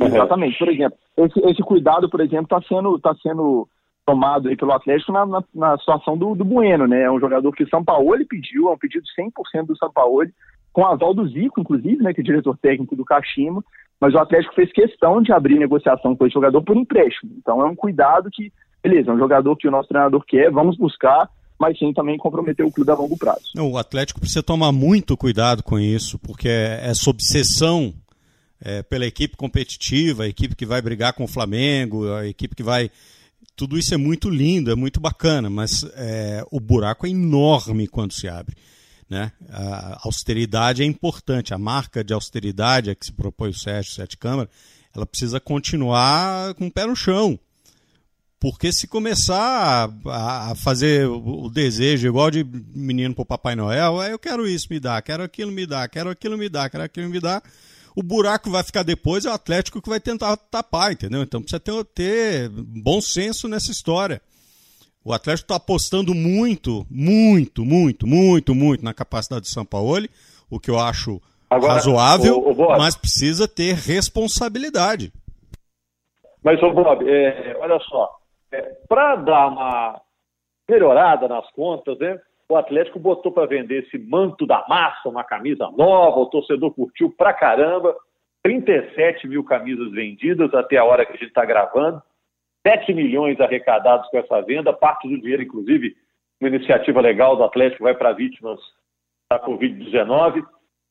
Exatamente. 0.00 0.58
Por 0.58 0.68
exemplo, 0.68 0.98
esse, 1.16 1.40
esse 1.40 1.62
cuidado, 1.62 2.08
por 2.08 2.20
exemplo, 2.20 2.44
está 2.44 2.60
sendo, 2.62 2.98
tá 2.98 3.14
sendo 3.22 3.68
tomado 4.06 4.48
aí 4.48 4.56
pelo 4.56 4.72
Atlético 4.72 5.12
na, 5.12 5.26
na, 5.26 5.44
na, 5.54 5.78
situação 5.78 6.16
do, 6.16 6.34
do 6.34 6.44
Bueno, 6.44 6.86
né? 6.86 7.02
É 7.02 7.10
um 7.10 7.18
jogador 7.18 7.50
que 7.52 7.64
o 7.64 7.68
São 7.68 7.84
Paulo 7.84 8.16
pediu, 8.28 8.68
é 8.68 8.72
um 8.72 8.78
pedido 8.78 9.04
100% 9.18 9.66
do 9.66 9.76
São 9.76 9.90
Paulo 9.92 10.22
com 10.76 10.84
aval 10.84 11.14
do 11.14 11.26
Zico, 11.26 11.58
inclusive, 11.58 12.02
né, 12.02 12.12
que 12.12 12.20
é 12.20 12.22
diretor 12.22 12.54
técnico 12.58 12.94
do 12.94 13.02
Kashima, 13.02 13.64
mas 13.98 14.12
o 14.12 14.18
Atlético 14.18 14.54
fez 14.54 14.70
questão 14.70 15.22
de 15.22 15.32
abrir 15.32 15.58
negociação 15.58 16.14
com 16.14 16.26
esse 16.26 16.34
jogador 16.34 16.60
por 16.60 16.76
empréstimo. 16.76 17.32
Então 17.38 17.62
é 17.62 17.64
um 17.64 17.74
cuidado 17.74 18.28
que, 18.30 18.52
beleza, 18.82 19.10
é 19.10 19.14
um 19.14 19.18
jogador 19.18 19.56
que 19.56 19.66
o 19.66 19.70
nosso 19.70 19.88
treinador 19.88 20.22
quer, 20.28 20.50
vamos 20.50 20.76
buscar, 20.76 21.30
mas 21.58 21.78
sem 21.78 21.94
também 21.94 22.18
comprometer 22.18 22.66
o 22.66 22.70
clube 22.70 22.90
a 22.90 22.94
longo 22.94 23.16
prazo. 23.16 23.52
O 23.58 23.78
Atlético 23.78 24.20
precisa 24.20 24.42
tomar 24.42 24.70
muito 24.70 25.16
cuidado 25.16 25.62
com 25.62 25.78
isso, 25.78 26.18
porque 26.18 26.50
essa 26.50 27.08
obsessão 27.08 27.94
é, 28.60 28.82
pela 28.82 29.06
equipe 29.06 29.34
competitiva, 29.34 30.24
a 30.24 30.28
equipe 30.28 30.54
que 30.54 30.66
vai 30.66 30.82
brigar 30.82 31.14
com 31.14 31.24
o 31.24 31.28
Flamengo, 31.28 32.12
a 32.12 32.26
equipe 32.26 32.54
que 32.54 32.62
vai. 32.62 32.90
Tudo 33.56 33.78
isso 33.78 33.94
é 33.94 33.96
muito 33.96 34.28
lindo, 34.28 34.70
é 34.70 34.74
muito 34.74 35.00
bacana, 35.00 35.48
mas 35.48 35.90
é, 35.94 36.44
o 36.50 36.60
buraco 36.60 37.06
é 37.06 37.08
enorme 37.08 37.86
quando 37.86 38.12
se 38.12 38.28
abre. 38.28 38.54
Né? 39.08 39.30
A 39.48 40.00
austeridade 40.04 40.82
é 40.82 40.86
importante, 40.86 41.54
a 41.54 41.58
marca 41.58 42.02
de 42.02 42.12
austeridade 42.12 42.90
a 42.90 42.94
que 42.94 43.06
se 43.06 43.12
propõe 43.12 43.50
o 43.50 43.54
Sérgio 43.54 43.92
Sete 43.92 44.16
Câmara, 44.16 44.50
ela 44.94 45.06
precisa 45.06 45.38
continuar 45.38 46.54
com 46.54 46.66
o 46.66 46.72
pé 46.72 46.86
no 46.86 46.96
chão. 46.96 47.38
Porque 48.38 48.72
se 48.72 48.86
começar 48.86 49.90
a, 50.06 50.50
a 50.50 50.54
fazer 50.54 51.08
o, 51.08 51.48
desejo 51.48 52.06
igual 52.06 52.30
de 52.30 52.44
menino 52.44 53.14
para 53.14 53.22
o 53.22 53.26
Papai 53.26 53.56
Noel, 53.56 54.02
é, 54.02 54.12
eu 54.12 54.18
quero 54.18 54.46
isso, 54.46 54.66
me 54.70 54.78
dá, 54.78 55.00
quero 55.00 55.22
aquilo, 55.22 55.50
me 55.50 55.66
dá, 55.66 55.88
quero 55.88 56.10
aquilo, 56.10 56.36
me 56.36 56.48
dá, 56.48 56.68
quero 56.68 56.84
aquilo, 56.84 57.08
me 57.08 57.18
dá, 57.18 57.42
o 57.94 58.02
buraco 58.02 58.50
vai 58.50 58.62
ficar 58.62 58.82
depois, 58.82 59.24
é 59.24 59.30
o 59.30 59.32
Atlético 59.32 59.80
que 59.80 59.88
vai 59.88 59.98
tentar 59.98 60.36
tapar, 60.36 60.92
entendeu? 60.92 61.22
Então 61.22 61.40
precisa 61.40 61.58
ter, 61.58 61.84
ter 61.86 62.50
bom 62.50 63.00
senso 63.00 63.48
nessa 63.48 63.70
história. 63.70 64.20
O 65.06 65.12
Atlético 65.12 65.44
está 65.44 65.54
apostando 65.54 66.12
muito, 66.12 66.84
muito, 66.90 67.64
muito, 67.64 68.08
muito, 68.08 68.56
muito 68.56 68.84
na 68.84 68.92
capacidade 68.92 69.42
de 69.42 69.52
São 69.52 69.64
Paulo, 69.64 70.08
o 70.50 70.58
que 70.58 70.68
eu 70.68 70.80
acho 70.80 71.20
Agora, 71.48 71.74
razoável, 71.74 72.38
o, 72.38 72.50
o 72.50 72.68
mas 72.76 72.96
precisa 72.96 73.46
ter 73.46 73.74
responsabilidade. 73.74 75.12
Mas, 76.42 76.60
ô 76.60 76.72
Bob, 76.72 77.08
é, 77.08 77.56
olha 77.60 77.78
só, 77.88 78.16
é, 78.50 78.60
para 78.88 79.14
dar 79.14 79.46
uma 79.46 80.00
melhorada 80.68 81.28
nas 81.28 81.48
contas, 81.52 81.96
né, 82.00 82.18
o 82.48 82.56
Atlético 82.56 82.98
botou 82.98 83.30
para 83.30 83.46
vender 83.46 83.84
esse 83.84 83.96
manto 83.96 84.44
da 84.44 84.66
massa, 84.68 85.08
uma 85.08 85.22
camisa 85.22 85.70
nova, 85.76 86.18
o 86.18 86.26
torcedor 86.26 86.74
curtiu 86.74 87.14
pra 87.16 87.32
caramba, 87.32 87.94
37 88.42 89.28
mil 89.28 89.44
camisas 89.44 89.92
vendidas 89.92 90.52
até 90.52 90.78
a 90.78 90.84
hora 90.84 91.06
que 91.06 91.12
a 91.12 91.16
gente 91.16 91.28
está 91.28 91.44
gravando. 91.44 92.02
7 92.66 92.92
milhões 92.92 93.40
arrecadados 93.40 94.08
com 94.08 94.18
essa 94.18 94.40
venda, 94.42 94.72
parte 94.72 95.08
do 95.08 95.20
dinheiro, 95.20 95.42
inclusive, 95.42 95.94
uma 96.40 96.48
iniciativa 96.48 97.00
legal 97.00 97.36
do 97.36 97.44
Atlético 97.44 97.84
vai 97.84 97.94
para 97.94 98.12
vítimas 98.12 98.58
da 99.30 99.38
Covid-19. 99.38 100.44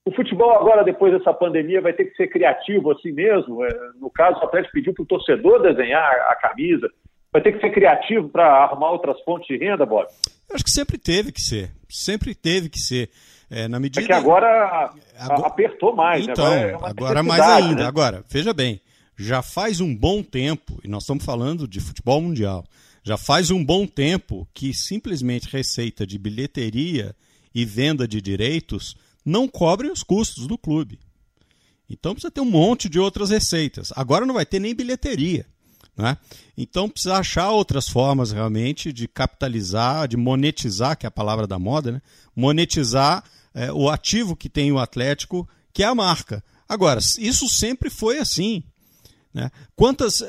O 0.07 0.11
futebol 0.13 0.51
agora, 0.51 0.83
depois 0.83 1.11
dessa 1.11 1.33
pandemia, 1.33 1.81
vai 1.81 1.91
ter 1.91 2.05
que 2.05 2.15
ser 2.15 2.27
criativo 2.27 2.91
assim 2.91 3.11
mesmo. 3.11 3.63
É, 3.65 3.69
no 3.99 4.09
caso, 4.09 4.39
o 4.39 4.45
Atlético 4.45 4.73
pediu 4.73 4.93
para 4.93 5.03
o 5.03 5.07
torcedor 5.07 5.61
desenhar 5.61 6.03
a 6.29 6.35
camisa. 6.35 6.88
Vai 7.33 7.41
ter 7.41 7.51
que 7.51 7.59
ser 7.59 7.71
criativo 7.71 8.29
para 8.29 8.45
arrumar 8.63 8.91
outras 8.91 9.19
fontes 9.23 9.47
de 9.47 9.57
renda, 9.57 9.85
Bob? 9.85 10.07
Acho 10.53 10.63
que 10.63 10.71
sempre 10.71 10.97
teve 10.97 11.31
que 11.31 11.41
ser. 11.41 11.71
Sempre 11.89 12.33
teve 12.33 12.69
que 12.69 12.79
ser. 12.79 13.09
É, 13.51 13.67
na 13.67 13.79
medida... 13.79 14.01
é 14.01 14.07
que 14.07 14.13
agora, 14.13 14.91
agora... 15.19 15.47
apertou 15.47 15.95
mais. 15.95 16.25
Né? 16.25 16.33
Então, 16.33 16.49
né? 16.49 16.73
agora, 16.73 16.85
é 16.85 16.89
agora 16.89 17.23
mais 17.23 17.41
ainda. 17.41 17.83
Né? 17.83 17.88
Agora, 17.88 18.23
veja 18.31 18.53
bem, 18.53 18.79
já 19.17 19.41
faz 19.41 19.80
um 19.80 19.95
bom 19.95 20.21
tempo, 20.21 20.80
e 20.84 20.88
nós 20.88 21.04
estamos 21.04 21.23
falando 21.23 21.67
de 21.67 21.80
futebol 21.80 22.21
mundial, 22.21 22.65
já 23.04 23.17
faz 23.17 23.51
um 23.51 23.63
bom 23.63 23.86
tempo 23.86 24.47
que 24.54 24.73
simplesmente 24.73 25.47
receita 25.47 26.06
de 26.06 26.17
bilheteria 26.17 27.15
e 27.54 27.63
venda 27.63 28.08
de 28.08 28.19
direitos 28.19 28.95
não 29.23 29.47
cobrem 29.47 29.91
os 29.91 30.04
custos 30.04 30.47
do 30.47 30.58
clube. 30.58 30.99
Então 31.89 32.13
precisa 32.13 32.32
ter 32.32 32.41
um 32.41 32.49
monte 32.49 32.89
de 32.89 32.99
outras 32.99 33.30
receitas. 33.30 33.93
Agora 33.95 34.25
não 34.25 34.34
vai 34.34 34.45
ter 34.45 34.60
nem 34.60 34.73
bilheteria. 34.73 35.45
Né? 35.95 36.17
Então 36.58 36.89
precisa 36.89 37.17
achar 37.17 37.51
outras 37.51 37.88
formas 37.88 38.32
realmente 38.32 38.91
de 38.91 39.08
capitalizar, 39.08 40.08
de 40.08 40.17
monetizar, 40.17 40.97
que 40.97 41.06
é 41.06 41.10
a 41.10 41.12
palavra 41.12 41.47
da 41.47 41.58
moda, 41.58 41.91
né? 41.93 42.01
monetizar 42.36 43.23
é, 43.54 43.71
o 43.71 43.89
ativo 43.89 44.36
que 44.36 44.49
tem 44.49 44.71
o 44.71 44.80
Atlético, 44.80 45.47
que 45.71 45.84
é 45.84 45.86
a 45.86 45.95
marca. 45.95 46.43
Agora, 46.67 46.99
isso 47.19 47.47
sempre 47.47 47.89
foi 47.89 48.17
assim. 48.17 48.63
Né? 49.35 49.51
Quantas, 49.75 50.23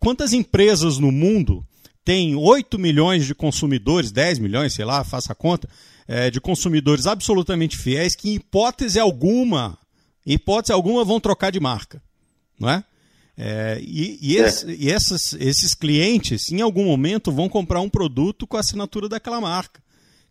quantas 0.00 0.32
empresas 0.32 0.98
no 0.98 1.12
mundo 1.12 1.64
têm 2.04 2.34
8 2.34 2.80
milhões 2.80 3.24
de 3.24 3.32
consumidores, 3.32 4.10
10 4.10 4.40
milhões, 4.40 4.74
sei 4.74 4.84
lá, 4.84 5.04
faça 5.04 5.32
a 5.32 5.36
conta, 5.36 5.68
é, 6.08 6.32
de 6.32 6.40
consumidores 6.40 7.06
absolutamente 7.06 7.78
fiéis 7.78 8.16
que, 8.16 8.28
em 8.28 8.34
hipótese 8.34 8.98
alguma, 8.98 9.78
em 10.26 10.32
hipótese 10.32 10.72
alguma, 10.72 11.04
vão 11.04 11.20
trocar 11.20 11.52
de 11.52 11.60
marca? 11.60 12.02
Não 12.58 12.68
é? 12.68 12.82
É, 13.38 13.80
e, 13.80 14.18
e, 14.20 14.36
é. 14.36 14.40
esse, 14.40 14.66
e 14.66 14.90
essas, 14.90 15.32
esses 15.34 15.72
clientes, 15.72 16.50
em 16.50 16.60
algum 16.60 16.84
momento, 16.84 17.30
vão 17.30 17.48
comprar 17.48 17.80
um 17.80 17.88
produto 17.88 18.48
com 18.48 18.56
a 18.56 18.60
assinatura 18.60 19.08
daquela 19.08 19.40
marca. 19.40 19.80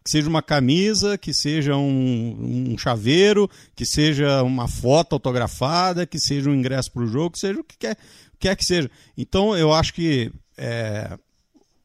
Que 0.03 0.11
seja 0.11 0.29
uma 0.29 0.41
camisa, 0.41 1.17
que 1.17 1.33
seja 1.33 1.75
um, 1.75 2.71
um 2.71 2.77
chaveiro, 2.77 3.49
que 3.75 3.85
seja 3.85 4.41
uma 4.43 4.67
foto 4.67 5.13
autografada, 5.13 6.05
que 6.05 6.19
seja 6.19 6.49
um 6.49 6.55
ingresso 6.55 6.91
para 6.91 7.03
o 7.03 7.07
jogo, 7.07 7.31
que 7.31 7.39
seja 7.39 7.59
o 7.59 7.63
que 7.63 7.77
quer, 7.77 7.97
quer 8.39 8.55
que 8.55 8.63
seja. 8.63 8.89
Então, 9.17 9.55
eu 9.55 9.73
acho 9.73 9.93
que 9.93 10.31
é, 10.57 11.17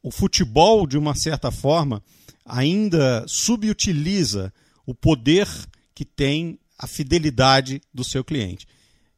o 0.03 0.11
futebol, 0.11 0.87
de 0.87 0.97
uma 0.97 1.15
certa 1.15 1.51
forma, 1.51 2.03
ainda 2.45 3.25
subutiliza 3.27 4.53
o 4.87 4.95
poder 4.95 5.49
que 5.95 6.05
tem 6.05 6.59
a 6.79 6.87
fidelidade 6.87 7.81
do 7.93 8.05
seu 8.05 8.23
cliente. 8.23 8.67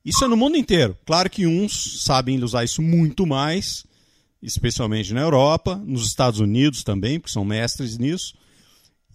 Isso 0.04 0.24
é 0.24 0.28
no 0.28 0.36
mundo 0.36 0.56
inteiro. 0.56 0.96
Claro 1.04 1.28
que 1.28 1.46
uns 1.46 2.04
sabem 2.04 2.42
usar 2.42 2.62
isso 2.62 2.80
muito 2.80 3.26
mais, 3.26 3.84
especialmente 4.40 5.12
na 5.12 5.20
Europa, 5.20 5.74
nos 5.84 6.06
Estados 6.06 6.38
Unidos 6.38 6.84
também, 6.84 7.18
porque 7.18 7.32
são 7.32 7.44
mestres 7.44 7.98
nisso. 7.98 8.34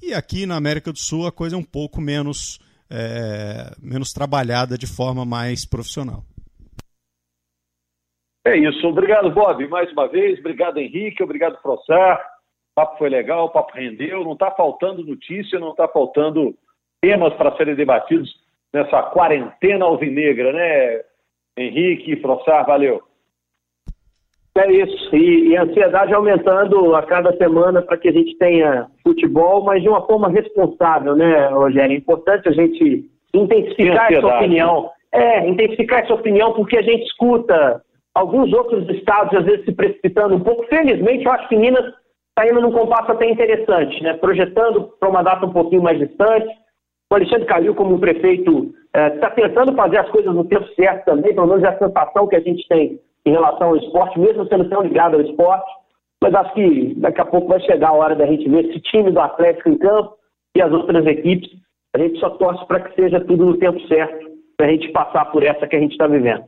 E 0.02 0.14
aqui 0.14 0.46
na 0.46 0.56
América 0.56 0.92
do 0.92 0.98
Sul 0.98 1.28
a 1.28 1.32
coisa 1.32 1.56
é 1.56 1.60
um 1.60 1.64
pouco 1.64 2.02
menos, 2.02 2.60
é, 2.90 3.72
menos 3.82 4.12
trabalhada 4.12 4.78
de 4.78 4.88
forma 4.88 5.24
mais 5.26 5.66
profissional. 5.66 6.24
É 8.46 8.58
isso. 8.58 8.88
Obrigado, 8.88 9.30
Bob, 9.32 9.68
mais 9.68 9.92
uma 9.92 10.08
vez. 10.08 10.40
Obrigado, 10.40 10.78
Henrique. 10.78 11.24
Obrigado, 11.24 11.62
Frossar. 11.62 12.20
O 12.72 12.76
papo 12.76 12.98
foi 12.98 13.10
legal, 13.10 13.46
o 13.46 13.50
papo 13.50 13.74
rendeu. 13.74 14.24
Não 14.24 14.34
está 14.34 14.50
faltando 14.52 15.06
notícia, 15.06 15.60
não 15.60 15.72
está 15.72 15.88
faltando 15.88 16.56
temas 17.02 17.34
para 17.36 17.56
serem 17.58 17.76
debatidos 17.76 18.30
nessa 18.74 19.04
quarentena 19.04 19.86
alvinegra, 19.86 20.54
né, 20.54 21.04
Henrique, 21.58 22.22
Frossar, 22.22 22.66
valeu. 22.66 23.04
É 24.58 24.70
isso, 24.70 25.16
e, 25.16 25.50
e 25.50 25.58
a 25.58 25.64
ansiedade 25.64 26.14
aumentando 26.14 26.94
a 26.94 27.04
cada 27.04 27.36
semana 27.38 27.82
para 27.82 27.96
que 27.98 28.10
a 28.10 28.12
gente 28.12 28.38
tenha 28.38 28.88
futebol, 29.02 29.64
mas 29.64 29.82
de 29.82 29.88
uma 29.88 30.06
forma 30.06 30.30
responsável, 30.30 31.16
né, 31.16 31.48
Rogério? 31.48 31.94
É 31.94 31.98
importante 31.98 32.50
a 32.50 32.52
gente 32.52 33.06
intensificar 33.34 34.12
essa 34.12 34.28
opinião. 34.28 34.90
É, 35.14 35.48
intensificar 35.48 36.04
essa 36.04 36.14
opinião 36.14 36.54
porque 36.54 36.78
a 36.78 36.82
gente 36.82 37.04
escuta 37.04 37.82
alguns 38.14 38.52
outros 38.54 38.90
estados 38.90 39.38
às 39.38 39.46
vezes 39.46 39.64
se 39.64 39.72
precipitando 39.72 40.36
um 40.36 40.40
pouco. 40.42 40.66
Felizmente, 40.68 41.26
eu 41.26 41.32
acho 41.32 41.48
que 41.48 41.56
Minas 41.56 41.86
está 42.30 42.50
indo 42.50 42.62
num 42.62 42.72
compasso 42.72 43.12
até 43.12 43.30
interessante, 43.30 44.04
né? 44.04 44.14
Projetando 44.16 44.92
para 45.00 45.10
uma 45.10 45.22
data 45.22 45.46
um 45.46 45.54
pouquinho 45.54 45.82
mais 45.82 45.98
distante. 45.98 46.48
O 47.10 47.16
Alexandre 47.16 47.46
Calil, 47.46 47.76
como 47.76 48.00
prefeito, 48.00 48.74
está 48.94 49.28
é, 49.28 49.32
tentando 49.32 49.74
fazer 49.76 49.98
as 49.98 50.10
coisas 50.10 50.34
no 50.34 50.44
tempo 50.44 50.68
certo 50.76 51.06
também, 51.06 51.34
pelo 51.34 51.48
menos 51.48 51.64
é 51.64 51.68
a 51.68 51.78
sensação 51.78 52.28
que 52.28 52.36
a 52.36 52.42
gente 52.42 52.68
tem 52.68 53.00
em 53.26 53.32
relação 53.32 53.70
ao 53.70 53.78
esporte, 53.78 54.20
mesmo 54.20 54.48
sendo 54.48 54.70
tão 54.70 54.82
ligado 54.82 55.16
ao 55.16 55.22
esporte. 55.22 55.70
Mas 56.24 56.36
acho 56.36 56.54
que 56.54 56.94
daqui 56.96 57.22
a 57.22 57.26
pouco 57.26 57.48
vai 57.48 57.60
chegar 57.62 57.90
a 57.90 57.94
hora 57.94 58.16
da 58.16 58.26
gente 58.26 58.48
ver 58.48 58.66
esse 58.66 58.80
time 58.82 59.12
do 59.12 59.20
Atlético 59.20 59.70
em 59.70 59.78
campo 59.78 60.16
e 60.56 60.62
as 60.62 60.72
outras 60.72 61.06
equipes. 61.08 61.50
A 61.96 62.00
gente 62.00 62.20
só 62.20 62.30
torce 62.32 62.66
para 62.68 62.82
que 62.82 62.96
seja 62.96 63.20
tudo 63.20 63.46
no 63.46 63.58
tempo 63.58 63.80
certo, 63.88 64.30
para 64.56 64.68
a 64.68 64.70
gente 64.70 64.90
passar 64.92 65.26
por 65.26 65.44
essa 65.44 65.68
que 65.68 65.76
a 65.76 65.80
gente 65.80 65.94
está 65.94 66.08
vivendo. 66.08 66.46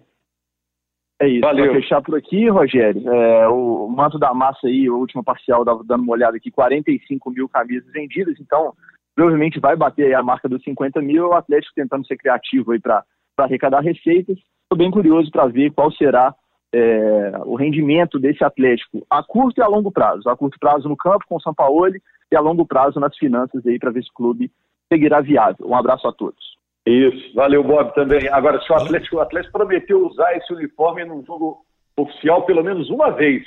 É 1.22 1.28
isso. 1.28 1.42
Valeu. 1.42 1.74
Fechar 1.74 2.02
por 2.02 2.18
aqui, 2.18 2.50
Rogério, 2.50 3.08
é, 3.10 3.48
o 3.48 3.88
manto 3.88 4.20
da 4.20 4.34
massa 4.34 4.68
aí, 4.68 4.88
a 4.88 4.94
última 4.94 5.24
parcial, 5.24 5.64
dando 5.64 6.02
uma 6.02 6.14
olhada 6.14 6.38
aqui, 6.38 6.52
45 6.52 7.32
mil 7.32 7.48
camisas 7.50 7.92
vendidas, 7.92 8.36
então 8.40 8.74
provavelmente 9.16 9.60
vai 9.60 9.76
bater 9.76 10.16
a 10.16 10.24
marca 10.24 10.50
dos 10.50 10.64
50 10.64 11.02
mil, 11.02 11.28
o 11.28 11.34
Atlético 11.34 11.74
tentando 11.76 12.06
ser 12.06 12.18
criativo 12.18 12.72
aí 12.72 12.80
para 12.80 13.04
arrecadar 13.38 13.82
receitas. 13.82 14.38
Estou 14.38 14.78
bem 14.78 14.92
curioso 14.92 15.30
para 15.32 15.46
ver 15.48 15.72
qual 15.72 15.92
será 15.92 16.34
é, 16.74 17.32
o 17.46 17.56
rendimento 17.56 18.18
desse 18.18 18.44
Atlético 18.44 19.06
a 19.10 19.22
curto 19.22 19.60
e 19.60 19.64
a 19.64 19.68
longo 19.68 19.92
prazo. 19.92 20.28
A 20.28 20.36
curto 20.36 20.58
prazo 20.60 20.90
no 20.90 20.98
campo 20.98 21.26
com 21.30 21.36
o 21.36 21.42
São 21.42 21.54
Paulo 21.54 21.94
e 22.32 22.36
a 22.36 22.42
longo 22.42 22.66
prazo 22.66 23.00
nas 23.00 23.16
finanças 23.18 23.66
aí 23.66 23.78
para 23.78 23.92
ver 23.92 24.04
se 24.04 24.10
o 24.10 24.14
clube 24.14 24.52
seguirá 24.92 25.22
viável. 25.22 25.68
Um 25.68 25.76
abraço 25.76 26.08
a 26.08 26.12
todos. 26.12 26.54
Isso, 26.86 27.34
valeu 27.36 27.64
Bob 27.64 27.94
também. 27.94 28.28
Agora, 28.28 28.60
se 28.62 28.72
o 28.72 28.76
Atlético, 28.76 29.18
o 29.18 29.22
Atlético 29.22 29.54
prometeu 29.54 30.06
usar 30.06 30.36
esse 30.36 30.52
uniforme 30.52 31.06
num 31.06 31.24
jogo 31.24 31.64
oficial 31.96 32.44
pelo 32.44 32.64
menos 32.64 32.90
uma 32.90 33.12
vez, 33.12 33.44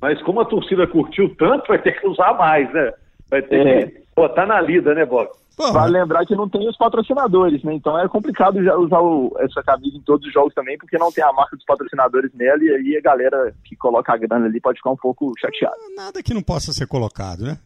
mas 0.00 0.20
como 0.22 0.40
a 0.40 0.44
torcida 0.44 0.86
curtiu 0.86 1.34
tanto, 1.36 1.68
vai 1.68 1.78
ter 1.78 2.00
que 2.00 2.06
usar 2.08 2.32
mais, 2.34 2.72
né? 2.72 2.92
Vai 3.30 3.42
ter 3.42 3.66
é. 3.66 3.86
que 3.86 4.28
tá 4.34 4.46
na 4.46 4.60
lida, 4.60 4.94
né, 4.94 5.04
Bob? 5.04 5.28
Vale 5.56 5.98
lembrar 5.98 6.24
que 6.24 6.34
não 6.34 6.48
tem 6.48 6.68
os 6.68 6.76
patrocinadores, 6.76 7.62
né? 7.62 7.74
Então 7.74 7.98
é 7.98 8.08
complicado 8.08 8.58
usar 8.58 9.00
o, 9.00 9.34
essa 9.38 9.62
camisa 9.62 9.96
em 9.96 10.00
todos 10.00 10.26
os 10.26 10.32
jogos 10.32 10.54
também, 10.54 10.78
porque 10.78 10.98
não 10.98 11.12
tem 11.12 11.22
a 11.22 11.32
marca 11.32 11.56
dos 11.56 11.64
patrocinadores 11.64 12.32
nela, 12.34 12.62
e 12.62 12.70
aí 12.70 12.96
a 12.96 13.00
galera 13.00 13.54
que 13.64 13.76
coloca 13.76 14.12
a 14.12 14.16
grana 14.16 14.46
ali 14.46 14.60
pode 14.60 14.78
ficar 14.78 14.90
um 14.90 14.96
pouco 14.96 15.32
chateada. 15.38 15.76
Nada 15.94 16.22
que 16.22 16.34
não 16.34 16.42
possa 16.42 16.72
ser 16.72 16.86
colocado, 16.86 17.44
né? 17.44 17.58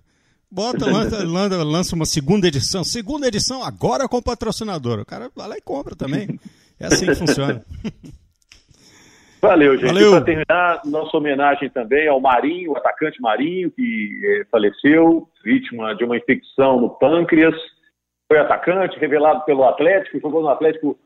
Bota, 0.51 0.87
lança, 0.91 1.65
lança 1.65 1.97
uma 1.97 2.07
segunda 2.07 2.47
edição. 2.47 2.85
Segunda 2.85 3.29
edição 3.29 3.63
agora 3.63 4.09
com 4.09 4.23
patrocinador. 4.23 5.01
O 5.01 5.07
cara 5.07 5.31
vai 5.35 5.49
lá 5.49 5.57
e 5.57 5.61
compra 5.61 5.95
também. 5.95 6.39
É 6.79 6.87
assim 6.87 7.07
que 7.07 7.15
funciona. 7.17 7.63
Valeu, 9.41 9.77
gente. 9.79 10.11
Para 10.11 10.21
terminar, 10.23 10.81
nossa 10.85 11.17
homenagem 11.17 11.71
também 11.71 12.09
ao 12.09 12.21
Marinho, 12.21 12.73
o 12.73 12.77
atacante 12.77 13.21
Marinho, 13.21 13.71
que 13.71 14.21
eh, 14.25 14.47
faleceu, 14.51 15.29
vítima 15.45 15.95
de 15.95 16.05
uma 16.05 16.17
infecção 16.17 16.81
no 16.81 16.91
pâncreas. 16.91 17.55
Foi 18.31 18.39
atacante, 18.39 18.99
revelado 18.99 19.45
pelo 19.45 19.65
Atlético, 19.65 20.21
jogou 20.21 20.43
no 20.43 20.49
Atlético 20.49 20.99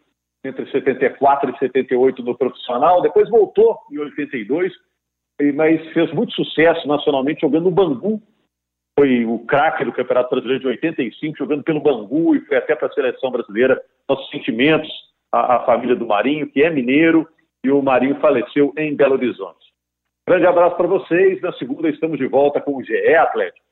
entre 0.45 0.71
74 0.71 1.51
e 1.51 1.59
78 1.59 2.23
no 2.23 2.37
profissional, 2.37 3.03
depois 3.03 3.29
voltou 3.29 3.79
em 3.91 3.99
82, 3.99 4.73
mas 5.55 5.87
fez 5.93 6.13
muito 6.13 6.33
sucesso 6.33 6.87
nacionalmente 6.89 7.43
jogando 7.43 7.65
no 7.65 7.71
Bangu. 7.71 8.23
Foi 8.99 9.25
o 9.25 9.39
craque 9.41 9.85
do 9.85 9.93
Campeonato 9.93 10.31
Brasileiro 10.31 10.63
de 10.63 10.69
85, 10.69 11.39
jogando 11.39 11.63
pelo 11.63 11.81
Bangu 11.81 12.35
e 12.35 12.41
foi 12.47 12.57
até 12.57 12.75
para 12.75 12.89
a 12.89 12.93
seleção 12.93 13.31
brasileira. 13.31 13.81
Nossos 14.09 14.29
sentimentos 14.31 14.91
à, 15.33 15.57
à 15.57 15.65
família 15.65 15.97
do 15.97 16.07
Marinho, 16.07 16.51
que 16.51 16.63
é 16.63 16.71
mineiro, 16.71 17.29
e 17.65 17.71
o 17.71 17.83
Marinho 17.83 18.19
faleceu 18.21 18.73
em 18.77 18.97
Belo 18.97 19.15
Horizonte. 19.15 19.71
Grande 20.27 20.47
abraço 20.47 20.77
para 20.77 20.87
vocês. 20.87 21.41
Na 21.43 21.53
segunda 21.55 21.89
estamos 21.89 22.19
de 22.19 22.27
volta 22.27 22.61
com 22.61 22.77
o 22.77 22.83
GE 22.83 23.15
Atlético. 23.15 23.70